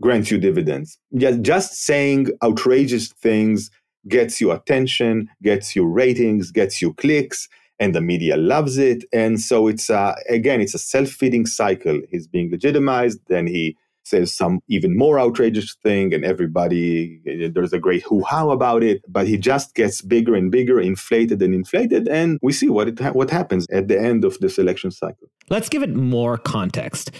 grants 0.02 0.32
you 0.32 0.40
dividends. 0.40 0.98
Just, 1.16 1.42
just 1.42 1.74
saying 1.76 2.30
outrageous 2.44 3.10
things 3.10 3.70
gets 4.08 4.42
you 4.42 4.52
attention, 4.52 5.30
gets 5.44 5.76
you 5.76 5.86
ratings, 5.86 6.52
gets 6.52 6.82
you 6.82 6.94
clicks, 6.96 7.48
and 7.82 7.94
the 7.94 8.00
media 8.00 8.38
loves 8.38 8.78
it. 8.78 9.04
And 9.12 9.41
so 9.41 9.67
it's 9.67 9.89
uh, 9.89 10.13
again, 10.30 10.62
it's 10.62 10.76
a 10.76 10.80
self-feeding 10.80 11.48
cycle. 11.48 12.00
He's 12.10 12.28
being 12.28 12.50
legitimized, 12.50 13.20
then 13.28 13.48
he 13.48 13.76
says 14.04 14.36
some 14.36 14.60
even 14.67 14.98
more 14.98 15.20
outrageous 15.20 15.76
thing, 15.84 16.13
and 16.13 16.24
everybody 16.24 17.22
there's 17.54 17.74
a 17.74 17.80
great 17.80 18.04
hoo-ha 18.04 18.50
about 18.50 18.84
it. 18.84 19.02
But 19.08 19.28
he 19.28 19.38
just 19.38 19.76
gets 19.76 20.02
bigger 20.02 20.36
and 20.36 20.52
bigger, 20.52 20.80
inflated 20.80 21.41
and 21.41 21.54
inflated, 21.54 22.08
and 22.08 22.39
we 22.41 22.54
see 22.54 22.70
what 22.70 22.88
it 22.88 23.00
ha- 23.00 23.12
what 23.12 23.30
happens 23.30 23.67
at 23.72 23.88
the 23.88 24.00
end 24.00 24.26
of 24.26 24.39
this 24.39 24.58
election 24.58 24.91
cycle. 24.91 25.28
Let's 25.50 25.70
give 25.70 25.84
it 25.84 25.96
more 25.96 26.38
context. 26.38 27.12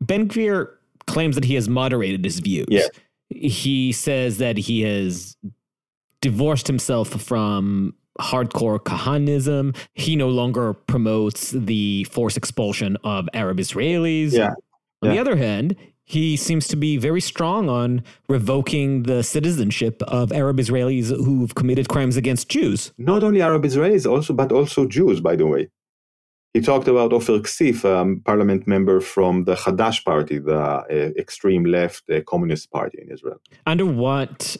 Ben 0.00 0.28
Gvir 0.28 0.68
claims 1.06 1.34
that 1.34 1.44
he 1.44 1.54
has 1.54 1.68
moderated 1.68 2.24
his 2.24 2.40
views. 2.40 2.66
Yeah. 2.68 2.88
He 3.28 3.92
says 3.92 4.38
that 4.38 4.56
he 4.58 4.82
has 4.82 5.36
divorced 6.20 6.66
himself 6.66 7.08
from 7.08 7.94
hardcore 8.20 8.78
Kahanism. 8.82 9.74
He 9.94 10.16
no 10.16 10.28
longer 10.28 10.72
promotes 10.74 11.50
the 11.50 12.04
forced 12.04 12.36
expulsion 12.36 12.96
of 13.04 13.28
Arab 13.34 13.58
Israelis. 13.58 14.32
Yeah. 14.32 14.50
On 15.02 15.10
the 15.10 15.18
other 15.18 15.36
hand, 15.36 15.76
he 16.04 16.36
seems 16.36 16.68
to 16.68 16.76
be 16.76 16.96
very 16.96 17.20
strong 17.20 17.68
on 17.68 18.02
revoking 18.28 19.04
the 19.04 19.22
citizenship 19.22 20.02
of 20.02 20.32
Arab 20.32 20.58
Israelis 20.58 21.08
who've 21.08 21.54
committed 21.54 21.88
crimes 21.88 22.16
against 22.16 22.48
Jews. 22.48 22.92
not 22.98 23.22
only 23.24 23.40
Arab 23.40 23.62
Israelis, 23.64 24.10
also 24.10 24.32
but 24.32 24.52
also 24.52 24.86
Jews. 24.86 25.20
By 25.20 25.36
the 25.36 25.46
way, 25.46 25.68
he 26.54 26.60
talked 26.60 26.88
about 26.88 27.12
Ofer 27.12 27.40
Cassif, 27.40 27.84
a 27.84 28.14
parliament 28.24 28.66
member 28.66 29.00
from 29.00 29.44
the 29.44 29.54
Hadash 29.54 30.04
party, 30.04 30.38
the 30.38 30.58
uh, 30.58 30.84
extreme 31.16 31.64
left 31.64 32.02
uh, 32.10 32.20
communist 32.26 32.70
party 32.70 32.98
in 33.00 33.10
Israel. 33.10 33.40
Under 33.66 33.86
what 33.86 34.56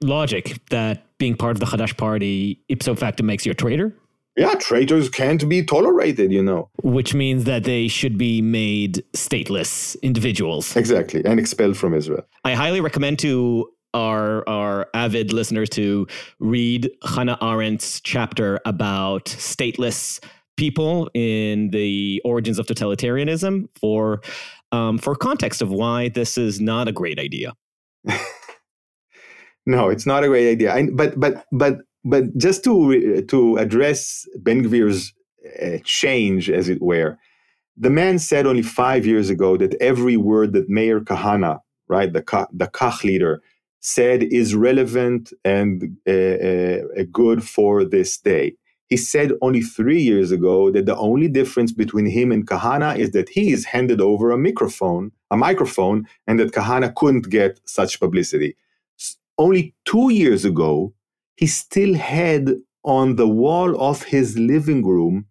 logic 0.00 0.58
that 0.70 1.07
being 1.18 1.36
part 1.36 1.56
of 1.56 1.60
the 1.60 1.66
Hadash 1.66 1.96
party 1.96 2.62
ipso 2.68 2.94
facto 2.94 3.22
makes 3.22 3.44
you 3.44 3.52
a 3.52 3.54
traitor? 3.54 3.94
Yeah, 4.36 4.54
traitors 4.54 5.08
can't 5.08 5.48
be 5.48 5.64
tolerated, 5.64 6.32
you 6.32 6.42
know. 6.42 6.70
Which 6.82 7.12
means 7.12 7.42
that 7.44 7.64
they 7.64 7.88
should 7.88 8.16
be 8.16 8.40
made 8.40 9.02
stateless 9.12 10.00
individuals. 10.00 10.76
Exactly, 10.76 11.24
and 11.24 11.40
expelled 11.40 11.76
from 11.76 11.92
Israel. 11.92 12.24
I 12.44 12.54
highly 12.54 12.80
recommend 12.80 13.18
to 13.20 13.68
our 13.94 14.48
our 14.48 14.86
avid 14.94 15.32
listeners 15.32 15.68
to 15.70 16.06
read 16.38 16.90
Hannah 17.02 17.38
Arendt's 17.40 18.00
chapter 18.00 18.60
about 18.64 19.24
stateless 19.24 20.22
people 20.56 21.10
in 21.14 21.70
the 21.70 22.20
origins 22.24 22.58
of 22.58 22.66
totalitarianism 22.66 23.68
for 23.80 24.20
um, 24.70 24.98
for 24.98 25.16
context 25.16 25.62
of 25.62 25.70
why 25.70 26.10
this 26.10 26.38
is 26.38 26.60
not 26.60 26.86
a 26.86 26.92
great 26.92 27.18
idea. 27.18 27.54
No, 29.68 29.90
it's 29.90 30.06
not 30.06 30.24
a 30.24 30.28
great 30.28 30.50
idea. 30.52 30.74
I, 30.74 30.88
but 30.92 31.20
but 31.20 31.46
but 31.52 31.80
but 32.04 32.36
just 32.38 32.64
to 32.66 33.22
to 33.22 33.58
address 33.58 34.28
Ben 34.40 34.64
Gvir's 34.64 35.14
uh, 35.62 35.78
change, 35.84 36.50
as 36.50 36.70
it 36.70 36.82
were, 36.82 37.18
the 37.76 37.90
man 37.90 38.18
said 38.20 38.46
only 38.46 38.62
five 38.62 39.06
years 39.06 39.30
ago 39.30 39.56
that 39.58 39.74
every 39.80 40.16
word 40.16 40.54
that 40.54 40.70
Meir 40.70 41.00
Kahana, 41.00 41.60
right, 41.88 42.12
the 42.12 42.22
Ka- 42.22 42.48
the 42.52 42.68
Kach 42.68 43.04
leader, 43.04 43.42
said 43.80 44.22
is 44.24 44.54
relevant 44.56 45.32
and 45.44 45.98
uh, 46.08 46.12
uh, 46.12 47.04
good 47.12 47.44
for 47.44 47.84
this 47.84 48.18
day. 48.18 48.54
He 48.88 48.98
said 48.98 49.32
only 49.42 49.62
three 49.62 50.02
years 50.02 50.32
ago 50.32 50.70
that 50.72 50.86
the 50.86 50.96
only 50.98 51.28
difference 51.28 51.72
between 51.72 52.06
him 52.06 52.32
and 52.32 52.46
Kahana 52.46 52.98
is 52.98 53.12
that 53.12 53.30
he 53.30 53.52
is 53.52 53.66
handed 53.66 54.00
over 54.00 54.30
a 54.32 54.38
microphone, 54.38 55.12
a 55.30 55.36
microphone, 55.36 56.08
and 56.26 56.40
that 56.40 56.52
Kahana 56.52 56.94
couldn't 56.94 57.30
get 57.30 57.60
such 57.66 58.00
publicity. 58.00 58.56
Only 59.38 59.74
two 59.86 60.12
years 60.12 60.46
ago, 60.46 60.94
he 61.36 61.48
still 61.48 61.94
had 61.94 62.56
on 62.84 63.16
the 63.16 63.28
wall 63.28 63.80
of 63.80 64.04
his 64.04 64.38
living 64.38 64.86
room 64.86 65.26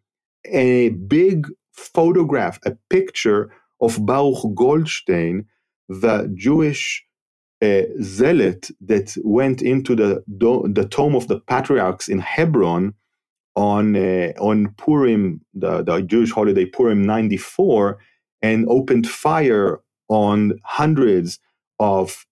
a 0.46 0.89
big 0.89 1.48
photograph, 1.74 2.60
a 2.65 2.74
picture 2.91 3.52
of 3.82 4.06
Baruch 4.06 4.56
Goldstein, 4.56 5.48
the 5.89 6.32
Jewish 6.36 7.06
uh, 7.62 7.84
zealot 8.04 8.70
that 8.82 9.17
went 9.26 9.62
into 9.63 9.96
the 9.96 10.24
the 10.28 10.88
tomb 10.89 11.15
of 11.15 11.28
the 11.30 11.41
patriarchs 11.41 12.10
in 12.10 12.20
Hebron 12.20 12.93
on 13.58 13.98
uh, 13.98 14.34
on 14.41 14.76
Purim, 14.80 15.41
the, 15.56 15.84
the 15.84 16.02
Jewish 16.04 16.34
holiday 16.34 16.65
Purim 16.65 17.04
'94, 17.06 18.00
and 18.43 18.67
opened 18.70 19.10
fire 19.10 19.82
on 20.10 20.60
hundreds 20.65 21.39
of 21.80 22.26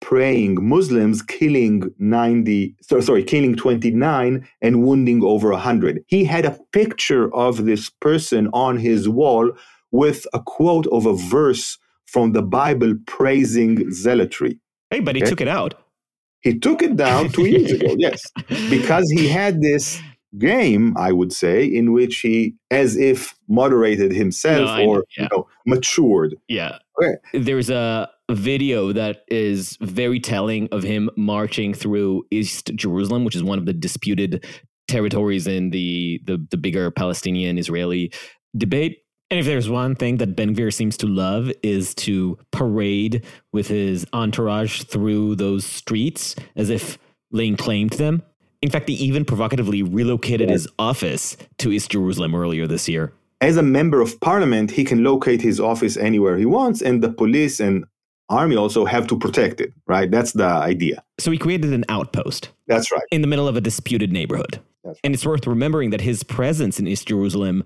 praying 0.00 0.66
Muslims, 0.66 1.22
killing 1.22 1.92
90, 1.98 2.74
so, 2.80 3.00
sorry, 3.00 3.22
killing 3.22 3.54
29 3.54 4.46
and 4.62 4.82
wounding 4.82 5.22
over 5.22 5.50
100. 5.50 6.02
He 6.06 6.24
had 6.24 6.44
a 6.44 6.58
picture 6.72 7.32
of 7.34 7.64
this 7.66 7.90
person 7.90 8.48
on 8.52 8.78
his 8.78 9.08
wall 9.08 9.52
with 9.90 10.26
a 10.32 10.40
quote 10.40 10.86
of 10.88 11.06
a 11.06 11.14
verse 11.14 11.78
from 12.06 12.32
the 12.32 12.42
Bible 12.42 12.94
praising 13.06 13.90
zealotry. 13.92 14.58
Hey, 14.90 15.00
but 15.00 15.14
he 15.16 15.22
Okay. 15.22 15.30
took 15.30 15.40
it 15.40 15.48
out. 15.48 15.74
He 16.40 16.58
took 16.58 16.82
it 16.82 16.96
down 16.96 17.28
two 17.28 17.46
years 17.46 17.70
ago, 17.70 17.94
yes, 17.98 18.22
because 18.70 19.04
he 19.14 19.28
had 19.28 19.60
this 19.60 20.00
game, 20.38 20.96
I 20.96 21.12
would 21.12 21.32
say, 21.32 21.64
in 21.66 21.92
which 21.92 22.20
he, 22.20 22.54
as 22.70 22.96
if 22.96 23.34
moderated 23.48 24.12
himself 24.12 24.70
No, 24.70 24.76
know, 24.78 24.88
or 24.88 25.04
yeah. 25.18 25.24
you 25.24 25.28
know, 25.32 25.46
matured. 25.66 26.36
Yeah. 26.48 26.78
Okay. 27.02 27.16
There's 27.34 27.68
a 27.68 28.08
video 28.34 28.92
that 28.92 29.24
is 29.28 29.76
very 29.80 30.20
telling 30.20 30.68
of 30.72 30.82
him 30.82 31.10
marching 31.16 31.74
through 31.74 32.24
East 32.30 32.72
Jerusalem, 32.74 33.24
which 33.24 33.36
is 33.36 33.42
one 33.42 33.58
of 33.58 33.66
the 33.66 33.72
disputed 33.72 34.44
territories 34.88 35.46
in 35.46 35.70
the 35.70 36.20
the, 36.24 36.44
the 36.50 36.56
bigger 36.56 36.90
Palestinian 36.90 37.58
Israeli 37.58 38.12
debate. 38.56 38.98
And 39.30 39.38
if 39.38 39.46
there's 39.46 39.70
one 39.70 39.94
thing 39.94 40.16
that 40.16 40.34
Ben 40.34 40.56
Gvir 40.56 40.72
seems 40.72 40.96
to 40.98 41.06
love 41.06 41.52
is 41.62 41.94
to 41.96 42.36
parade 42.50 43.24
with 43.52 43.68
his 43.68 44.04
entourage 44.12 44.82
through 44.82 45.36
those 45.36 45.64
streets 45.64 46.34
as 46.56 46.68
if 46.68 46.98
laying 47.30 47.56
claim 47.56 47.88
to 47.90 47.96
them. 47.96 48.22
In 48.60 48.70
fact, 48.70 48.88
he 48.88 48.94
even 48.96 49.24
provocatively 49.24 49.82
relocated 49.82 50.50
his 50.50 50.68
office 50.78 51.36
to 51.58 51.70
East 51.70 51.92
Jerusalem 51.92 52.34
earlier 52.34 52.66
this 52.66 52.88
year. 52.88 53.12
As 53.40 53.56
a 53.56 53.62
member 53.62 54.02
of 54.02 54.20
parliament, 54.20 54.72
he 54.72 54.84
can 54.84 55.02
locate 55.02 55.40
his 55.40 55.58
office 55.58 55.96
anywhere 55.96 56.36
he 56.36 56.44
wants, 56.44 56.82
and 56.82 57.02
the 57.02 57.10
police 57.10 57.58
and 57.58 57.84
army 58.30 58.56
also 58.56 58.84
have 58.84 59.06
to 59.08 59.18
protect 59.18 59.60
it, 59.60 59.72
right? 59.86 60.10
That's 60.10 60.32
the 60.32 60.46
idea. 60.46 61.02
So 61.18 61.30
he 61.30 61.38
created 61.38 61.72
an 61.72 61.84
outpost. 61.88 62.50
That's 62.66 62.90
right. 62.90 63.02
in 63.10 63.20
the 63.20 63.26
middle 63.26 63.48
of 63.48 63.56
a 63.56 63.60
disputed 63.60 64.12
neighborhood. 64.12 64.60
That's 64.84 64.98
And 65.04 65.12
it's 65.12 65.26
worth 65.26 65.46
remembering 65.46 65.90
that 65.90 66.00
his 66.00 66.22
presence 66.22 66.78
in 66.78 66.86
East 66.86 67.08
Jerusalem 67.08 67.64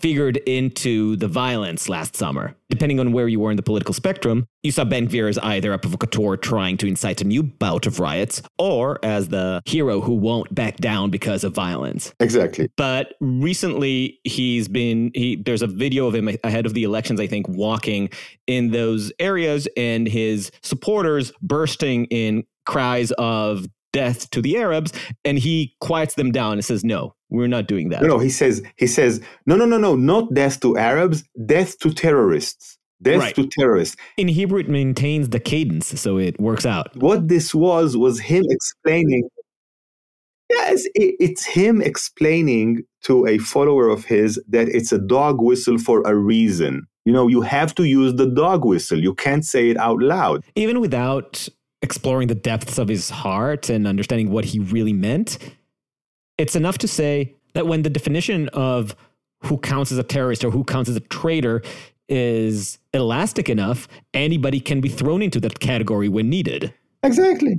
figured 0.00 0.38
into 0.38 1.16
the 1.16 1.28
violence 1.28 1.88
last 1.88 2.16
summer. 2.16 2.54
Depending 2.68 3.00
on 3.00 3.12
where 3.12 3.28
you 3.28 3.40
were 3.40 3.50
in 3.50 3.56
the 3.56 3.62
political 3.62 3.92
spectrum, 3.92 4.46
you 4.62 4.70
saw 4.70 4.84
Ben 4.84 5.08
Gvir 5.08 5.28
as 5.28 5.38
either 5.38 5.72
a 5.72 5.78
provocateur 5.78 6.36
trying 6.36 6.76
to 6.78 6.86
incite 6.86 7.20
a 7.20 7.24
new 7.24 7.42
bout 7.42 7.86
of 7.86 7.98
riots, 7.98 8.42
or 8.58 8.98
as 9.02 9.28
the 9.28 9.60
hero 9.64 10.00
who 10.00 10.14
won't 10.14 10.54
back 10.54 10.76
down 10.76 11.10
because 11.10 11.44
of 11.44 11.54
violence. 11.54 12.14
Exactly. 12.20 12.70
But 12.76 13.14
recently, 13.20 14.20
he's 14.24 14.68
been 14.68 15.10
he. 15.14 15.36
There's 15.36 15.62
a 15.62 15.66
video 15.66 16.06
of 16.06 16.14
him 16.14 16.28
ahead 16.44 16.66
of 16.66 16.74
the 16.74 16.84
elections, 16.84 17.20
I 17.20 17.26
think, 17.26 17.48
walking 17.48 18.10
in 18.46 18.70
those 18.70 19.12
areas, 19.18 19.68
and 19.76 20.06
his 20.06 20.50
supporters 20.62 21.32
bursting 21.42 22.04
in 22.06 22.44
cries 22.66 23.10
of 23.12 23.66
death 23.92 24.30
to 24.30 24.42
the 24.42 24.56
Arabs, 24.56 24.92
and 25.24 25.38
he 25.38 25.74
quiets 25.80 26.14
them 26.14 26.30
down 26.32 26.54
and 26.54 26.64
says, 26.64 26.84
"No, 26.84 27.14
we're 27.28 27.48
not 27.48 27.66
doing 27.66 27.88
that." 27.90 28.02
No, 28.02 28.08
no, 28.08 28.18
he 28.18 28.30
says, 28.30 28.62
he 28.76 28.86
says, 28.86 29.20
no, 29.46 29.56
no, 29.56 29.64
no, 29.64 29.78
no, 29.78 29.96
not 29.96 30.32
death 30.34 30.60
to 30.60 30.76
Arabs, 30.76 31.24
death 31.46 31.78
to 31.80 31.92
terrorists. 31.92 32.76
Death 33.02 33.18
Right. 33.20 33.34
to 33.34 33.46
terrorists. 33.46 33.96
In 34.18 34.28
Hebrew, 34.28 34.58
it 34.60 34.68
maintains 34.68 35.30
the 35.30 35.40
cadence, 35.40 35.98
so 35.98 36.18
it 36.18 36.38
works 36.38 36.66
out. 36.66 36.94
What 36.96 37.28
this 37.28 37.54
was 37.54 37.96
was 37.96 38.20
him 38.20 38.44
explaining 38.50 39.22
Yes, 40.50 40.84
it's 40.94 41.44
him 41.44 41.80
explaining 41.80 42.82
to 43.04 43.24
a 43.26 43.38
follower 43.38 43.88
of 43.88 44.04
his 44.04 44.42
that 44.48 44.68
it's 44.68 44.90
a 44.92 44.98
dog 44.98 45.40
whistle 45.40 45.78
for 45.78 46.02
a 46.02 46.14
reason. 46.14 46.86
You 47.04 47.12
know, 47.12 47.28
you 47.28 47.40
have 47.40 47.74
to 47.76 47.84
use 47.84 48.14
the 48.14 48.26
dog 48.26 48.64
whistle. 48.64 48.98
You 49.00 49.14
can't 49.14 49.44
say 49.44 49.70
it 49.70 49.76
out 49.76 50.02
loud. 50.02 50.44
Even 50.56 50.80
without 50.80 51.48
exploring 51.82 52.28
the 52.28 52.34
depths 52.34 52.78
of 52.78 52.88
his 52.88 53.10
heart 53.10 53.70
and 53.70 53.86
understanding 53.86 54.30
what 54.30 54.44
he 54.44 54.58
really 54.58 54.92
meant, 54.92 55.38
it's 56.38 56.56
enough 56.56 56.78
to 56.78 56.88
say 56.88 57.34
that 57.54 57.66
when 57.66 57.82
the 57.82 57.90
definition 57.90 58.48
of 58.50 58.94
who 59.44 59.58
counts 59.58 59.90
as 59.90 59.98
a 59.98 60.02
terrorist 60.02 60.44
or 60.44 60.50
who 60.50 60.64
counts 60.64 60.90
as 60.90 60.96
a 60.96 61.00
traitor 61.00 61.62
is 62.08 62.78
elastic 62.92 63.48
enough, 63.48 63.88
anybody 64.12 64.60
can 64.60 64.80
be 64.80 64.88
thrown 64.88 65.22
into 65.22 65.40
that 65.40 65.60
category 65.60 66.08
when 66.08 66.28
needed. 66.28 66.74
Exactly. 67.02 67.58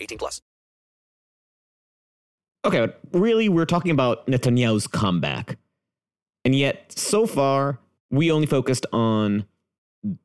18 0.01 0.17
plus. 0.17 0.41
Okay, 2.65 2.79
but 2.79 2.99
really, 3.19 3.49
we're 3.49 3.65
talking 3.65 3.91
about 3.91 4.27
Netanyahu's 4.27 4.87
comeback. 4.87 5.57
And 6.45 6.55
yet, 6.55 6.91
so 6.95 7.25
far, 7.25 7.79
we 8.09 8.31
only 8.31 8.47
focused 8.47 8.85
on 8.91 9.45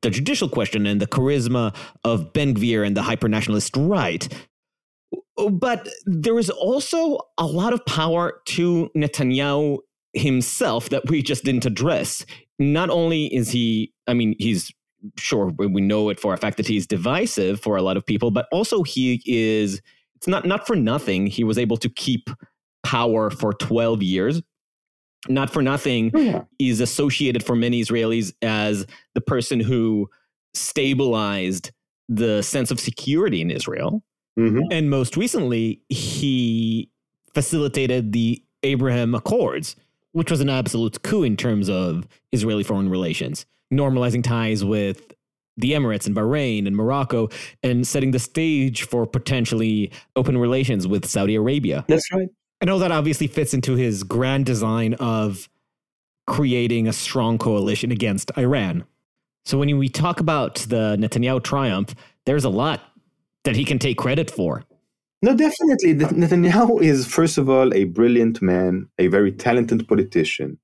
the 0.02 0.10
judicial 0.10 0.48
question 0.48 0.86
and 0.86 1.00
the 1.00 1.06
charisma 1.06 1.74
of 2.04 2.32
Ben 2.32 2.54
Gvir 2.54 2.86
and 2.86 2.96
the 2.96 3.02
hyper-nationalist 3.02 3.76
right. 3.76 4.26
But 5.50 5.88
there 6.06 6.38
is 6.38 6.50
also 6.50 7.18
a 7.36 7.46
lot 7.46 7.72
of 7.72 7.84
power 7.84 8.40
to 8.46 8.90
Netanyahu 8.96 9.78
himself 10.14 10.88
that 10.88 11.08
we 11.10 11.22
just 11.22 11.44
didn't 11.44 11.66
address. 11.66 12.24
Not 12.58 12.88
only 12.88 13.26
is 13.34 13.50
he, 13.50 13.92
I 14.06 14.14
mean, 14.14 14.34
he's 14.38 14.72
sure 15.16 15.46
we 15.46 15.80
know 15.80 16.08
it 16.08 16.20
for 16.20 16.34
a 16.34 16.36
fact 16.36 16.56
that 16.56 16.66
he's 16.66 16.86
divisive 16.86 17.60
for 17.60 17.76
a 17.76 17.82
lot 17.82 17.96
of 17.96 18.04
people, 18.04 18.30
but 18.30 18.46
also 18.52 18.82
he 18.82 19.22
is, 19.26 19.80
it's 20.14 20.26
not, 20.26 20.44
not 20.44 20.66
for 20.66 20.76
nothing. 20.76 21.26
He 21.26 21.44
was 21.44 21.58
able 21.58 21.76
to 21.78 21.88
keep 21.88 22.30
power 22.82 23.30
for 23.30 23.52
12 23.52 24.02
years. 24.02 24.42
Not 25.28 25.50
for 25.52 25.60
nothing 25.60 26.12
oh, 26.14 26.20
yeah. 26.20 26.42
is 26.60 26.80
associated 26.80 27.42
for 27.42 27.56
many 27.56 27.82
Israelis 27.82 28.32
as 28.42 28.86
the 29.14 29.20
person 29.20 29.58
who 29.58 30.08
stabilized 30.54 31.72
the 32.08 32.42
sense 32.42 32.70
of 32.70 32.78
security 32.78 33.40
in 33.40 33.50
Israel. 33.50 34.04
Mm-hmm. 34.38 34.62
And 34.70 34.90
most 34.90 35.16
recently, 35.16 35.82
he 35.88 36.90
facilitated 37.34 38.12
the 38.12 38.42
Abraham 38.62 39.14
Accords, 39.14 39.76
which 40.12 40.30
was 40.30 40.40
an 40.40 40.48
absolute 40.48 41.02
coup 41.02 41.22
in 41.22 41.36
terms 41.36 41.68
of 41.68 42.06
Israeli 42.32 42.62
foreign 42.62 42.88
relations, 42.88 43.46
normalizing 43.72 44.22
ties 44.22 44.64
with 44.64 45.12
the 45.56 45.72
Emirates 45.72 46.06
and 46.06 46.14
Bahrain 46.14 46.66
and 46.66 46.76
Morocco 46.76 47.28
and 47.62 47.86
setting 47.86 48.10
the 48.10 48.18
stage 48.18 48.82
for 48.82 49.06
potentially 49.06 49.90
open 50.14 50.36
relations 50.36 50.86
with 50.86 51.06
Saudi 51.06 51.34
Arabia. 51.34 51.84
That's 51.88 52.12
right. 52.12 52.28
I 52.60 52.64
know 52.64 52.78
that 52.78 52.92
obviously 52.92 53.26
fits 53.26 53.54
into 53.54 53.74
his 53.74 54.02
grand 54.02 54.46
design 54.46 54.94
of 54.94 55.48
creating 56.26 56.88
a 56.88 56.92
strong 56.92 57.38
coalition 57.38 57.92
against 57.92 58.30
Iran. 58.36 58.84
So 59.44 59.58
when 59.58 59.78
we 59.78 59.88
talk 59.88 60.20
about 60.20 60.56
the 60.56 60.96
Netanyahu 60.98 61.42
triumph, 61.42 61.94
there's 62.24 62.44
a 62.44 62.50
lot 62.50 62.80
that 63.44 63.56
he 63.56 63.64
can 63.64 63.78
take 63.78 63.96
credit 63.96 64.30
for. 64.30 64.64
No, 65.22 65.34
definitely. 65.34 65.94
Netanyahu 65.94 66.82
is, 66.82 67.06
first 67.06 67.38
of 67.38 67.48
all, 67.48 67.72
a 67.72 67.84
brilliant 67.84 68.42
man, 68.42 68.88
a 68.98 69.06
very 69.06 69.32
talented 69.32 69.86
politician. 69.88 70.58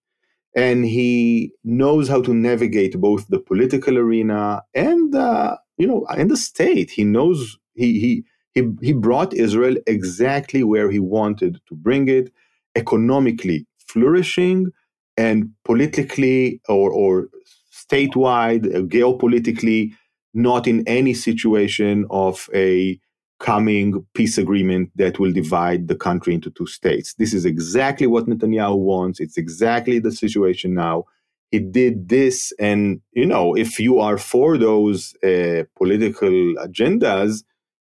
And 0.54 0.84
he 0.84 1.52
knows 1.64 2.08
how 2.08 2.20
to 2.22 2.34
navigate 2.34 3.00
both 3.00 3.28
the 3.28 3.38
political 3.38 3.96
arena 3.98 4.62
and, 4.74 5.14
uh, 5.14 5.56
you 5.78 5.86
know, 5.86 6.06
and 6.10 6.30
the 6.30 6.36
state. 6.36 6.90
He 6.90 7.04
knows 7.04 7.58
he, 7.74 7.98
he, 8.00 8.24
he, 8.54 8.68
he 8.82 8.92
brought 8.92 9.32
Israel 9.32 9.76
exactly 9.86 10.62
where 10.62 10.90
he 10.90 10.98
wanted 10.98 11.60
to 11.68 11.74
bring 11.74 12.08
it, 12.08 12.30
economically 12.76 13.66
flourishing 13.86 14.70
and 15.16 15.50
politically 15.64 16.60
or, 16.68 16.90
or 16.90 17.28
statewide, 17.72 18.64
geopolitically 18.88 19.92
not 20.34 20.66
in 20.66 20.86
any 20.86 21.14
situation 21.14 22.06
of 22.10 22.48
a 22.54 22.98
coming 23.42 24.06
peace 24.14 24.38
agreement 24.38 24.90
that 24.94 25.18
will 25.18 25.32
divide 25.32 25.88
the 25.88 25.96
country 25.96 26.32
into 26.32 26.50
two 26.50 26.66
states. 26.66 27.14
This 27.14 27.34
is 27.34 27.44
exactly 27.44 28.06
what 28.06 28.26
Netanyahu 28.26 28.78
wants. 28.78 29.20
It's 29.20 29.36
exactly 29.36 29.98
the 29.98 30.12
situation 30.12 30.74
now. 30.74 31.04
He 31.50 31.58
did 31.58 32.08
this, 32.08 32.52
and 32.58 33.02
you 33.12 33.26
know, 33.26 33.54
if 33.54 33.78
you 33.78 33.98
are 33.98 34.16
for 34.16 34.56
those 34.56 35.14
uh, 35.22 35.64
political 35.76 36.30
agendas, 36.30 37.42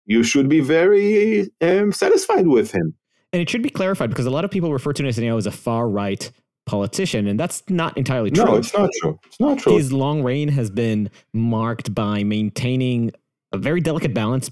you 0.06 0.24
should 0.24 0.48
be 0.48 0.60
very 0.60 1.50
um, 1.60 1.92
satisfied 1.92 2.48
with 2.48 2.72
him. 2.72 2.94
And 3.32 3.40
it 3.40 3.48
should 3.48 3.62
be 3.62 3.70
clarified 3.70 4.10
because 4.10 4.26
a 4.26 4.30
lot 4.30 4.44
of 4.44 4.50
people 4.50 4.72
refer 4.72 4.92
to 4.94 5.02
Netanyahu 5.04 5.38
as 5.38 5.46
a 5.46 5.52
far 5.52 5.88
right 5.88 6.28
politician, 6.66 7.28
and 7.28 7.38
that's 7.38 7.62
not 7.68 7.96
entirely 7.96 8.30
true. 8.30 8.44
No, 8.44 8.56
it's 8.56 8.74
not 8.74 8.90
true. 9.00 9.20
It's 9.26 9.38
not 9.38 9.58
true. 9.58 9.76
His 9.76 9.92
long 9.92 10.22
reign 10.22 10.48
has 10.48 10.70
been 10.70 11.10
marked 11.32 11.94
by 11.94 12.24
maintaining 12.24 13.12
a 13.52 13.58
very 13.58 13.80
delicate 13.80 14.14
balance 14.14 14.50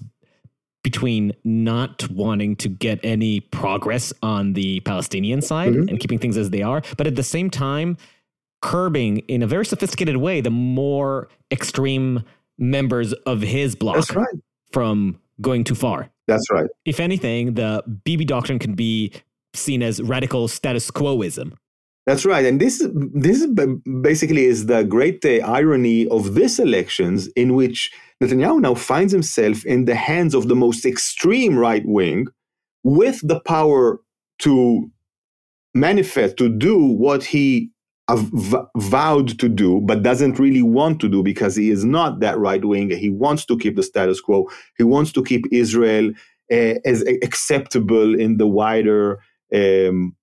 between 0.82 1.32
not 1.44 2.08
wanting 2.10 2.56
to 2.56 2.68
get 2.68 2.98
any 3.04 3.40
progress 3.40 4.12
on 4.22 4.54
the 4.54 4.80
Palestinian 4.80 5.40
side 5.40 5.72
mm-hmm. 5.72 5.88
and 5.88 6.00
keeping 6.00 6.18
things 6.18 6.36
as 6.36 6.50
they 6.50 6.62
are, 6.62 6.82
but 6.96 7.06
at 7.06 7.16
the 7.16 7.22
same 7.22 7.50
time 7.50 7.96
curbing 8.62 9.18
in 9.28 9.42
a 9.42 9.46
very 9.46 9.66
sophisticated 9.66 10.16
way 10.16 10.40
the 10.40 10.50
more 10.50 11.28
extreme 11.50 12.22
members 12.58 13.12
of 13.26 13.40
his 13.42 13.74
bloc 13.74 14.08
right. 14.14 14.26
from 14.72 15.18
going 15.40 15.64
too 15.64 15.74
far. 15.74 16.08
That's 16.28 16.48
right. 16.50 16.70
If 16.84 17.00
anything, 17.00 17.54
the 17.54 17.82
Bibi 18.04 18.24
doctrine 18.24 18.58
can 18.58 18.74
be 18.74 19.12
seen 19.54 19.82
as 19.82 20.00
radical 20.00 20.48
status 20.48 20.90
quoism. 20.90 21.54
That's 22.06 22.24
right, 22.24 22.44
and 22.44 22.60
this 22.60 22.84
this 22.92 23.46
basically 24.00 24.44
is 24.44 24.66
the 24.66 24.82
great 24.82 25.24
uh, 25.24 25.46
irony 25.46 26.08
of 26.08 26.34
this 26.34 26.58
elections, 26.58 27.28
in 27.36 27.54
which 27.54 27.92
Netanyahu 28.22 28.60
now 28.60 28.74
finds 28.74 29.12
himself 29.12 29.64
in 29.66 29.84
the 29.84 29.94
hands 29.94 30.34
of 30.34 30.48
the 30.48 30.54
most 30.54 30.86
extreme 30.86 31.58
right 31.58 31.82
wing, 31.84 32.26
with 32.84 33.20
the 33.26 33.40
power 33.40 34.00
to 34.40 34.90
manifest 35.74 36.36
to 36.36 36.48
do 36.48 36.78
what 36.78 37.24
he 37.24 37.70
vowed 38.76 39.38
to 39.38 39.48
do, 39.48 39.80
but 39.80 40.02
doesn't 40.02 40.38
really 40.38 40.62
want 40.62 41.00
to 41.00 41.08
do 41.08 41.22
because 41.22 41.56
he 41.56 41.70
is 41.70 41.84
not 41.84 42.20
that 42.20 42.38
right 42.38 42.64
wing. 42.64 42.90
He 42.90 43.10
wants 43.10 43.44
to 43.46 43.56
keep 43.58 43.76
the 43.76 43.82
status 43.82 44.20
quo. 44.20 44.48
He 44.76 44.84
wants 44.84 45.12
to 45.12 45.24
keep 45.24 45.44
Israel 45.50 46.10
uh, 46.52 46.74
as 46.84 47.02
acceptable 47.22 48.18
in 48.18 48.36
the 48.36 48.46
wider. 48.46 49.20
Um, 49.54 50.16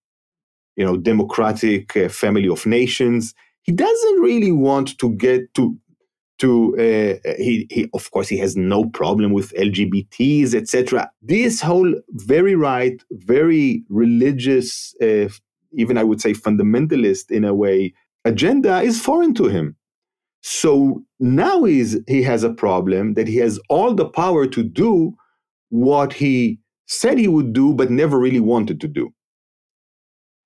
you 0.79 0.85
know 0.85 0.95
democratic 0.95 1.95
uh, 1.97 2.07
family 2.07 2.47
of 2.47 2.65
nations. 2.65 3.35
He 3.63 3.73
doesn't 3.73 4.21
really 4.21 4.53
want 4.53 4.97
to 4.99 5.13
get 5.15 5.53
to 5.55 5.77
to 6.39 6.73
uh, 6.75 7.33
he, 7.37 7.67
he 7.69 7.89
of 7.93 8.09
course 8.11 8.27
he 8.27 8.37
has 8.37 8.55
no 8.55 8.85
problem 8.85 9.31
with 9.31 9.53
LGBTs 9.53 10.53
etc. 10.53 11.09
This 11.21 11.61
whole 11.61 11.93
very 12.11 12.55
right, 12.55 13.01
very 13.11 13.83
religious, 13.89 14.95
uh, 15.01 15.29
even 15.73 15.97
I 15.97 16.03
would 16.03 16.21
say 16.21 16.33
fundamentalist 16.33 17.31
in 17.31 17.43
a 17.43 17.53
way 17.53 17.93
agenda 18.25 18.81
is 18.81 19.01
foreign 19.01 19.33
to 19.35 19.45
him. 19.45 19.75
So 20.41 21.03
now 21.19 21.63
he's 21.65 21.97
he 22.07 22.23
has 22.23 22.43
a 22.43 22.53
problem 22.53 23.13
that 23.15 23.27
he 23.27 23.37
has 23.37 23.59
all 23.69 23.93
the 23.93 24.07
power 24.07 24.47
to 24.47 24.63
do 24.63 25.13
what 25.69 26.13
he 26.13 26.59
said 26.87 27.17
he 27.17 27.27
would 27.27 27.53
do 27.53 27.73
but 27.73 27.91
never 27.91 28.17
really 28.17 28.39
wanted 28.39 28.81
to 28.81 28.87
do. 28.87 29.13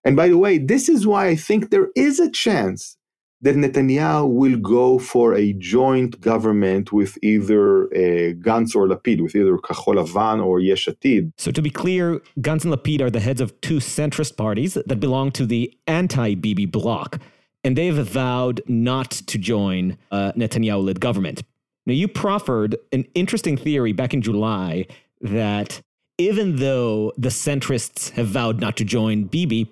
And 0.06 0.16
by 0.16 0.28
the 0.28 0.38
way, 0.38 0.58
this 0.58 0.90
is 0.90 1.08
why 1.08 1.28
I 1.28 1.36
think 1.36 1.70
there 1.70 1.90
is 1.96 2.20
a 2.20 2.30
chance 2.30 2.98
that 3.44 3.58
Netanyahu 3.58 4.34
will 4.34 4.58
go 4.58 4.98
for 4.98 5.36
a 5.36 5.52
joint 5.54 6.22
government 6.22 6.94
with 6.94 7.18
either 7.22 7.88
uh, 7.88 8.34
Gantz 8.46 8.74
or 8.74 8.88
Lapid, 8.88 9.22
with 9.22 9.36
either 9.36 9.58
Kahol 9.58 9.96
Lavan 9.96 10.44
or 10.44 10.62
Yesh 10.62 10.88
Atid. 10.88 11.34
So 11.38 11.52
to 11.52 11.62
be 11.62 11.70
clear, 11.70 12.22
Gantz 12.40 12.64
and 12.64 12.74
Lapid 12.74 13.02
are 13.02 13.10
the 13.10 13.20
heads 13.20 13.42
of 13.42 13.60
two 13.60 13.78
centrist 13.78 14.38
parties 14.38 14.76
that 14.76 15.00
belong 15.00 15.32
to 15.32 15.46
the 15.46 15.78
anti-Bibi 15.88 16.68
bloc, 16.68 17.20
and 17.66 17.78
they've 17.78 17.94
vowed 17.94 18.62
not 18.66 19.12
to 19.12 19.38
join 19.38 19.98
a 20.10 20.32
Netanyahu-led 20.38 21.02
government. 21.02 21.44
Now, 21.86 21.94
you 21.94 22.08
proffered 22.08 22.78
an 22.94 23.06
interesting 23.14 23.58
theory 23.58 23.92
back 23.92 24.14
in 24.14 24.22
July 24.22 24.86
that 25.20 25.82
even 26.18 26.56
though 26.58 27.12
the 27.18 27.30
centrists 27.30 28.12
have 28.12 28.28
vowed 28.28 28.62
not 28.62 28.78
to 28.78 28.86
join 28.86 29.26
Bibi, 29.26 29.70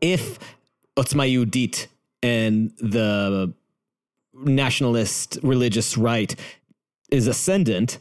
if 0.00 0.40
Otzma 0.96 1.32
Yehudit 1.32 1.86
and 2.24 2.72
the 2.78 3.52
nationalist 4.32 5.38
religious 5.42 5.96
right 5.98 6.34
is 7.10 7.26
ascendant, 7.26 7.98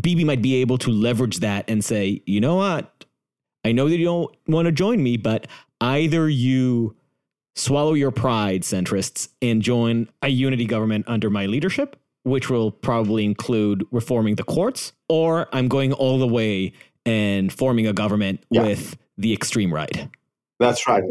Bibi 0.00 0.24
might 0.24 0.42
be 0.42 0.56
able 0.56 0.78
to 0.78 0.90
leverage 0.90 1.38
that 1.38 1.64
and 1.68 1.84
say, 1.84 2.22
you 2.26 2.40
know 2.40 2.56
what? 2.56 3.04
I 3.64 3.70
know 3.72 3.88
that 3.88 3.96
you 3.96 4.04
don't 4.04 4.34
want 4.48 4.66
to 4.66 4.72
join 4.72 5.02
me, 5.02 5.16
but 5.16 5.46
either 5.80 6.28
you 6.28 6.96
swallow 7.54 7.94
your 7.94 8.10
pride, 8.10 8.62
centrists, 8.62 9.28
and 9.40 9.62
join 9.62 10.08
a 10.22 10.28
unity 10.28 10.64
government 10.64 11.04
under 11.06 11.30
my 11.30 11.46
leadership, 11.46 11.96
which 12.24 12.50
will 12.50 12.72
probably 12.72 13.24
include 13.24 13.86
reforming 13.92 14.34
the 14.34 14.42
courts, 14.44 14.92
or 15.08 15.48
I'm 15.52 15.68
going 15.68 15.92
all 15.92 16.18
the 16.18 16.26
way 16.26 16.72
and 17.06 17.52
forming 17.52 17.86
a 17.86 17.92
government 17.92 18.42
Yeah. 18.50 18.62
with 18.62 18.96
the 19.18 19.32
extreme 19.32 19.72
right. 19.72 20.08
That's 20.58 20.88
right. 20.88 21.04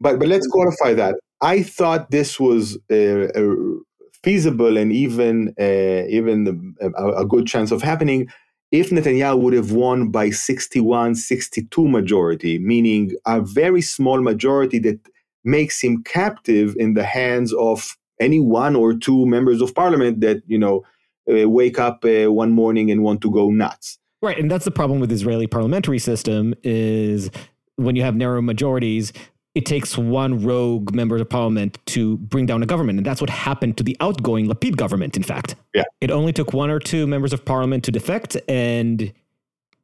But 0.00 0.18
but 0.18 0.28
let's 0.28 0.46
qualify 0.46 0.94
that. 0.94 1.16
I 1.44 1.62
thought 1.62 2.10
this 2.10 2.40
was 2.40 2.78
feasible 4.22 4.78
and 4.78 4.90
even 4.92 5.54
uh, 5.60 6.06
even 6.08 6.74
a, 6.80 7.08
a 7.22 7.26
good 7.26 7.46
chance 7.46 7.70
of 7.70 7.82
happening 7.82 8.28
if 8.72 8.90
Netanyahu 8.90 9.38
would 9.40 9.52
have 9.52 9.70
won 9.70 10.10
by 10.10 10.30
61 10.30 11.14
62 11.14 11.86
majority, 11.86 12.58
meaning 12.58 13.12
a 13.26 13.40
very 13.42 13.82
small 13.82 14.20
majority 14.22 14.78
that 14.80 14.98
makes 15.44 15.80
him 15.82 16.02
captive 16.02 16.74
in 16.78 16.94
the 16.94 17.04
hands 17.04 17.52
of 17.52 17.94
any 18.18 18.40
one 18.40 18.74
or 18.74 18.94
two 18.94 19.26
members 19.26 19.60
of 19.60 19.74
parliament 19.74 20.20
that 20.22 20.42
you 20.46 20.58
know 20.58 20.82
uh, 21.30 21.48
wake 21.48 21.78
up 21.78 22.04
uh, 22.04 22.32
one 22.32 22.52
morning 22.52 22.90
and 22.90 23.02
want 23.02 23.20
to 23.20 23.30
go 23.30 23.50
nuts. 23.50 23.98
Right, 24.22 24.38
and 24.38 24.50
that's 24.50 24.64
the 24.64 24.70
problem 24.70 24.98
with 24.98 25.12
Israeli 25.12 25.46
parliamentary 25.46 25.98
system 25.98 26.54
is 26.62 27.30
when 27.76 27.96
you 27.96 28.02
have 28.02 28.16
narrow 28.16 28.40
majorities, 28.40 29.12
it 29.54 29.66
takes 29.66 29.96
one 29.96 30.44
rogue 30.44 30.94
member 30.94 31.16
of 31.16 31.28
parliament 31.28 31.78
to 31.86 32.16
bring 32.18 32.46
down 32.46 32.62
a 32.62 32.66
government, 32.66 32.98
and 32.98 33.06
that's 33.06 33.20
what 33.20 33.30
happened 33.30 33.76
to 33.76 33.84
the 33.84 33.96
outgoing 34.00 34.46
Lapid 34.48 34.76
government. 34.76 35.16
In 35.16 35.22
fact, 35.22 35.54
Yeah. 35.74 35.84
it 36.00 36.10
only 36.10 36.32
took 36.32 36.52
one 36.52 36.70
or 36.70 36.78
two 36.80 37.06
members 37.06 37.32
of 37.32 37.44
parliament 37.44 37.84
to 37.84 37.92
defect, 37.92 38.36
and 38.48 39.12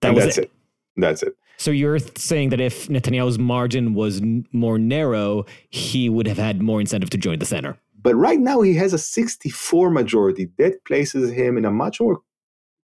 that 0.01 0.09
and 0.09 0.15
was 0.17 0.25
that's 0.25 0.39
it. 0.39 0.45
it. 0.45 0.51
That's 0.97 1.23
it. 1.23 1.37
So 1.57 1.71
you're 1.71 1.99
saying 2.17 2.49
that 2.51 2.61
if 2.61 2.89
Netanyahu's 2.89 3.39
margin 3.39 3.93
was 3.95 4.21
n- 4.23 4.47
more 4.53 4.79
narrow, 4.79 5.45
he 5.69 6.09
would 6.09 6.27
have 6.27 6.39
had 6.39 6.63
more 6.63 6.81
incentive 6.81 7.11
to 7.11 7.19
join 7.19 7.39
the 7.39 7.45
center. 7.47 7.77
But 8.03 8.15
right 8.17 8.41
now 8.41 8.63
he 8.63 8.73
has 8.75 8.95
a 8.95 8.99
64 8.99 9.91
majority. 9.91 10.49
That 10.57 10.83
places 10.87 11.31
him 11.31 11.59
in 11.59 11.67
a 11.67 11.71
much 11.71 12.01
more 12.01 12.21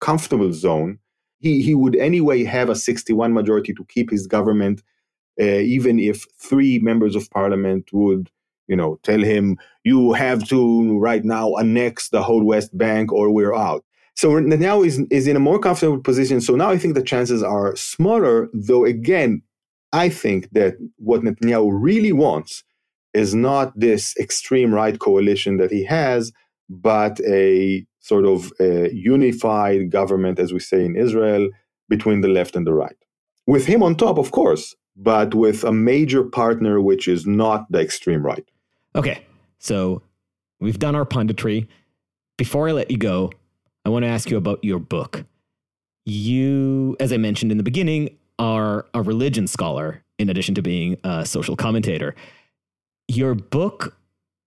comfortable 0.02 0.52
zone. 0.54 1.00
He, 1.40 1.62
he 1.62 1.76
would 1.76 1.96
anyway 1.96 2.44
have 2.44 2.70
a 2.70 2.76
61 2.76 3.34
majority 3.34 3.74
to 3.74 3.86
keep 3.86 4.10
his 4.12 4.28
government, 4.28 4.84
uh, 5.40 5.44
even 5.44 6.00
if 6.00 6.26
three 6.40 6.80
members 6.80 7.16
of 7.16 7.30
parliament 7.30 7.90
would, 7.92 8.30
you 8.68 8.76
know, 8.76 9.00
tell 9.04 9.22
him, 9.22 9.58
you 9.84 10.14
have 10.14 10.48
to 10.50 10.98
right 11.00 11.24
now 11.24 11.56
annex 11.56 12.10
the 12.10 12.24
whole 12.24 12.44
West 12.44 12.78
Bank 12.78 13.12
or 13.12 13.32
we're 13.32 13.56
out. 13.56 13.84
So 14.16 14.32
Netanyahu 14.32 14.86
is, 14.86 15.00
is 15.12 15.28
in 15.28 15.36
a 15.36 15.40
more 15.40 15.60
comfortable 15.60 16.00
position. 16.00 16.42
So 16.42 16.56
now 16.56 16.72
I 16.72 16.78
think 16.78 16.96
the 16.96 17.04
chances 17.04 17.44
are 17.44 17.76
smaller, 17.76 18.50
though 18.52 18.84
again, 18.84 19.44
I 19.94 20.10
think 20.10 20.50
that 20.52 20.76
what 20.98 21.22
Netanyahu 21.22 21.70
really 21.72 22.12
wants 22.12 22.64
is 23.14 23.34
not 23.34 23.80
this 23.80 24.16
extreme 24.18 24.74
right 24.74 25.00
coalition 25.00 25.58
that 25.58 25.72
he 25.72 25.86
has, 25.86 26.32
but 26.70 27.20
a 27.22 27.86
sort 28.00 28.26
of 28.26 28.52
a 28.60 28.92
unified 28.94 29.92
government, 29.92 30.40
as 30.40 30.52
we 30.52 30.60
say 30.60 30.84
in 30.84 30.96
Israel, 30.96 31.50
between 31.90 32.22
the 32.22 32.28
left 32.28 32.56
and 32.56 32.66
the 32.66 32.74
right. 32.74 32.98
With 33.46 33.66
him 33.66 33.82
on 33.84 33.96
top, 33.96 34.18
of 34.18 34.32
course, 34.32 34.76
but 34.98 35.36
with 35.36 35.64
a 35.64 35.72
major 35.72 36.24
partner 36.24 36.82
which 36.82 37.08
is 37.08 37.26
not 37.28 37.72
the 37.72 37.80
extreme 37.80 38.26
right. 38.26 38.46
Okay, 38.96 39.22
so 39.60 40.02
we've 40.60 40.80
done 40.80 40.96
our 40.96 41.06
punditry. 41.06 41.68
Before 42.38 42.68
I 42.68 42.72
let 42.72 42.90
you 42.90 42.98
go, 42.98 43.32
I 43.86 43.90
want 43.90 44.04
to 44.04 44.10
ask 44.10 44.30
you 44.30 44.38
about 44.38 44.64
your 44.64 44.80
book. 44.80 45.24
You, 46.06 46.98
as 47.00 47.14
I 47.14 47.18
mentioned 47.18 47.52
in 47.52 47.58
the 47.58 47.64
beginning, 47.64 48.18
are 48.40 48.86
a 48.94 49.02
religion 49.02 49.48
scholar 49.48 50.04
in 50.18 50.30
addition 50.30 50.56
to 50.56 50.62
being 50.62 50.98
a 51.04 51.26
social 51.26 51.56
commentator. 51.56 52.16
Your 53.08 53.36
book, 53.36 53.96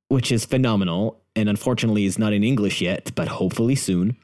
which 0.08 0.32
is 0.32 0.44
phenomenal 0.44 1.20
and 1.36 1.48
unfortunately 1.48 2.04
is 2.04 2.18
not 2.18 2.32
in 2.32 2.42
English 2.42 2.80
yet, 2.80 3.12
but 3.14 3.28
hopefully 3.28 3.76
soon, 3.76 4.16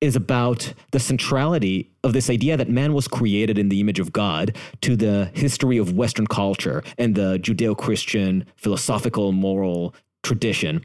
is 0.00 0.14
about 0.14 0.74
the 0.90 1.00
centrality 1.00 1.90
of 2.04 2.12
this 2.12 2.28
idea 2.28 2.56
that 2.56 2.68
man 2.68 2.92
was 2.92 3.08
created 3.08 3.58
in 3.58 3.70
the 3.70 3.80
image 3.80 3.98
of 3.98 4.12
God 4.12 4.54
to 4.82 4.94
the 4.94 5.30
history 5.34 5.78
of 5.78 5.92
Western 5.92 6.26
culture 6.26 6.82
and 6.98 7.14
the 7.14 7.38
Judeo 7.38 7.76
Christian 7.76 8.44
philosophical 8.56 9.32
moral 9.32 9.94
tradition. 10.22 10.84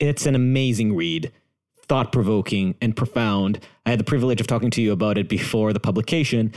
It's 0.00 0.26
an 0.26 0.34
amazing 0.34 0.96
read, 0.96 1.30
thought 1.86 2.10
provoking 2.10 2.74
and 2.80 2.96
profound. 2.96 3.60
I 3.86 3.90
had 3.90 4.00
the 4.00 4.04
privilege 4.04 4.40
of 4.40 4.48
talking 4.48 4.70
to 4.72 4.82
you 4.82 4.90
about 4.90 5.16
it 5.16 5.28
before 5.28 5.72
the 5.72 5.80
publication. 5.80 6.52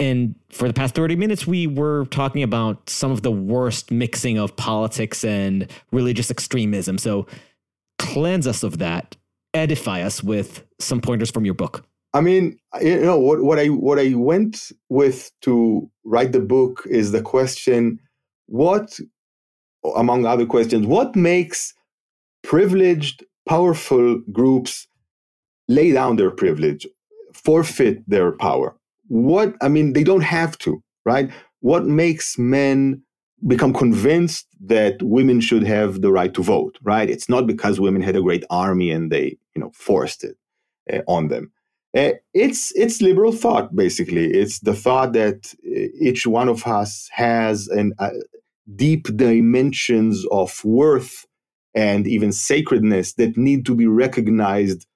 And 0.00 0.34
for 0.50 0.66
the 0.66 0.74
past 0.74 0.96
30 0.96 1.14
minutes, 1.14 1.46
we 1.46 1.68
were 1.68 2.06
talking 2.06 2.42
about 2.42 2.90
some 2.90 3.12
of 3.12 3.22
the 3.22 3.30
worst 3.30 3.92
mixing 3.92 4.38
of 4.38 4.56
politics 4.56 5.24
and 5.24 5.70
religious 5.92 6.32
extremism. 6.32 6.98
So 6.98 7.28
cleanse 8.00 8.48
us 8.48 8.64
of 8.64 8.78
that, 8.78 9.16
edify 9.54 10.02
us 10.02 10.22
with 10.22 10.64
some 10.78 11.00
pointers 11.00 11.30
from 11.30 11.44
your 11.44 11.54
book. 11.54 11.84
I 12.12 12.20
mean, 12.20 12.58
you 12.80 13.00
know 13.00 13.18
what, 13.18 13.42
what 13.42 13.58
I 13.58 13.66
what 13.68 13.98
I 13.98 14.14
went 14.14 14.70
with 14.88 15.30
to 15.42 15.90
write 16.04 16.32
the 16.32 16.40
book 16.40 16.82
is 16.88 17.12
the 17.12 17.22
question: 17.22 17.98
what, 18.46 19.00
among 19.96 20.26
other 20.26 20.46
questions, 20.46 20.86
what 20.86 21.16
makes 21.16 21.74
privileged, 22.42 23.24
powerful 23.48 24.20
groups 24.32 24.86
lay 25.66 25.92
down 25.92 26.16
their 26.16 26.30
privilege, 26.30 26.86
forfeit 27.32 28.08
their 28.08 28.32
power? 28.32 28.76
What 29.08 29.56
I 29.60 29.68
mean, 29.68 29.92
they 29.92 30.04
don't 30.04 30.22
have 30.22 30.56
to, 30.58 30.82
right? 31.04 31.30
What 31.60 31.84
makes 31.86 32.38
men 32.38 33.02
become 33.46 33.72
convinced 33.74 34.46
that 34.60 35.02
women 35.02 35.40
should 35.40 35.64
have 35.64 36.00
the 36.00 36.12
right 36.12 36.32
to 36.34 36.42
vote, 36.42 36.78
right? 36.82 37.10
It's 37.10 37.28
not 37.28 37.46
because 37.46 37.80
women 37.80 38.02
had 38.02 38.16
a 38.16 38.22
great 38.22 38.44
army 38.50 38.90
and 38.90 39.10
they, 39.12 39.36
you 39.54 39.62
know, 39.62 39.70
forced 39.74 40.24
it 40.24 40.36
uh, 40.92 41.00
on 41.06 41.28
them. 41.28 41.52
Uh, 41.96 42.12
it's 42.32 42.72
it's 42.74 43.00
liberal 43.00 43.32
thought 43.32 43.74
basically. 43.74 44.26
It's 44.26 44.60
the 44.60 44.74
thought 44.74 45.12
that 45.12 45.54
uh, 45.66 45.88
each 46.00 46.26
one 46.26 46.48
of 46.48 46.66
us 46.66 47.08
has 47.12 47.68
an 47.68 47.94
uh, 47.98 48.10
deep 48.74 49.16
dimensions 49.16 50.26
of 50.32 50.64
worth 50.64 51.26
and 51.74 52.06
even 52.06 52.32
sacredness 52.32 53.14
that 53.14 53.36
need 53.36 53.64
to 53.66 53.74
be 53.74 53.86
recognized 53.86 54.86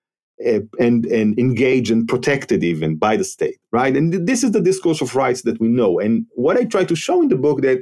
uh, 0.47 0.61
and 0.81 1.07
and 1.07 1.39
engaged 1.39 1.91
and 1.91 2.09
protected 2.09 2.65
even 2.65 2.97
by 2.97 3.17
the 3.17 3.25
state, 3.25 3.59
right? 3.73 3.97
And 3.97 4.13
th- 4.13 4.25
this 4.27 4.43
is 4.43 4.53
the 4.53 4.61
discourse 4.61 5.01
of 5.01 5.15
rights 5.15 5.43
that 5.43 5.61
we 5.61 5.69
know. 5.69 6.01
And 6.01 6.27
what 6.35 6.57
I 6.57 6.65
try 6.65 6.85
to 6.85 6.97
show 6.97 7.23
in 7.23 7.29
the 7.29 7.37
book 7.37 7.63
that 7.63 7.79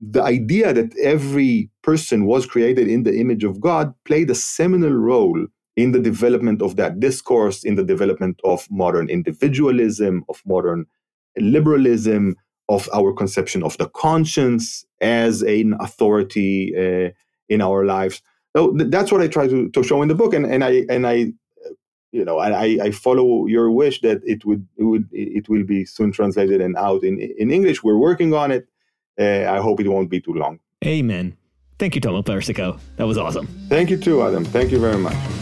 the 0.00 0.22
idea 0.22 0.72
that 0.72 0.96
every 0.98 1.70
person 1.82 2.26
was 2.26 2.46
created 2.46 2.88
in 2.88 3.04
the 3.04 3.16
image 3.16 3.44
of 3.44 3.60
God 3.60 3.94
played 4.04 4.30
a 4.30 4.34
seminal 4.34 4.92
role 4.92 5.46
in 5.76 5.92
the 5.92 6.00
development 6.00 6.60
of 6.60 6.76
that 6.76 7.00
discourse, 7.00 7.64
in 7.64 7.76
the 7.76 7.84
development 7.84 8.40
of 8.44 8.66
modern 8.70 9.08
individualism, 9.08 10.24
of 10.28 10.42
modern 10.44 10.86
liberalism, 11.38 12.36
of 12.68 12.88
our 12.94 13.12
conception 13.12 13.62
of 13.62 13.76
the 13.78 13.88
conscience 13.88 14.84
as 15.00 15.42
an 15.42 15.74
authority 15.80 16.74
uh, 16.76 17.10
in 17.48 17.60
our 17.60 17.84
lives. 17.84 18.22
So 18.54 18.72
th- 18.72 18.90
that's 18.90 19.10
what 19.10 19.20
I 19.20 19.28
try 19.28 19.48
to, 19.48 19.68
to 19.70 19.82
show 19.82 20.02
in 20.02 20.08
the 20.08 20.14
book, 20.14 20.34
and, 20.34 20.46
and 20.46 20.62
I 20.62 20.84
and 20.90 21.06
I, 21.06 21.32
you 22.12 22.24
know, 22.24 22.38
I, 22.38 22.78
I 22.82 22.90
follow 22.90 23.46
your 23.46 23.70
wish 23.70 24.02
that 24.02 24.20
it 24.24 24.44
would 24.44 24.66
it 24.76 24.84
would 24.84 25.08
it 25.10 25.48
will 25.48 25.64
be 25.64 25.84
soon 25.86 26.12
translated 26.12 26.60
and 26.60 26.76
out 26.76 27.02
in 27.02 27.18
in 27.18 27.50
English. 27.50 27.82
We're 27.82 27.96
working 27.96 28.34
on 28.34 28.50
it. 28.50 28.68
Uh, 29.18 29.50
I 29.50 29.58
hope 29.58 29.80
it 29.80 29.88
won't 29.88 30.10
be 30.10 30.20
too 30.20 30.34
long. 30.34 30.60
Amen. 30.84 31.36
Thank 31.78 31.94
you, 31.94 32.00
Tomer 32.00 32.24
Persico. 32.24 32.78
That 32.96 33.06
was 33.06 33.18
awesome. 33.18 33.46
Thank 33.68 33.90
you 33.90 33.96
too, 33.96 34.18
Adaam. 34.18 34.46
Thank 34.46 34.70
you 34.70 34.78
very 34.78 34.98
much. 34.98 35.41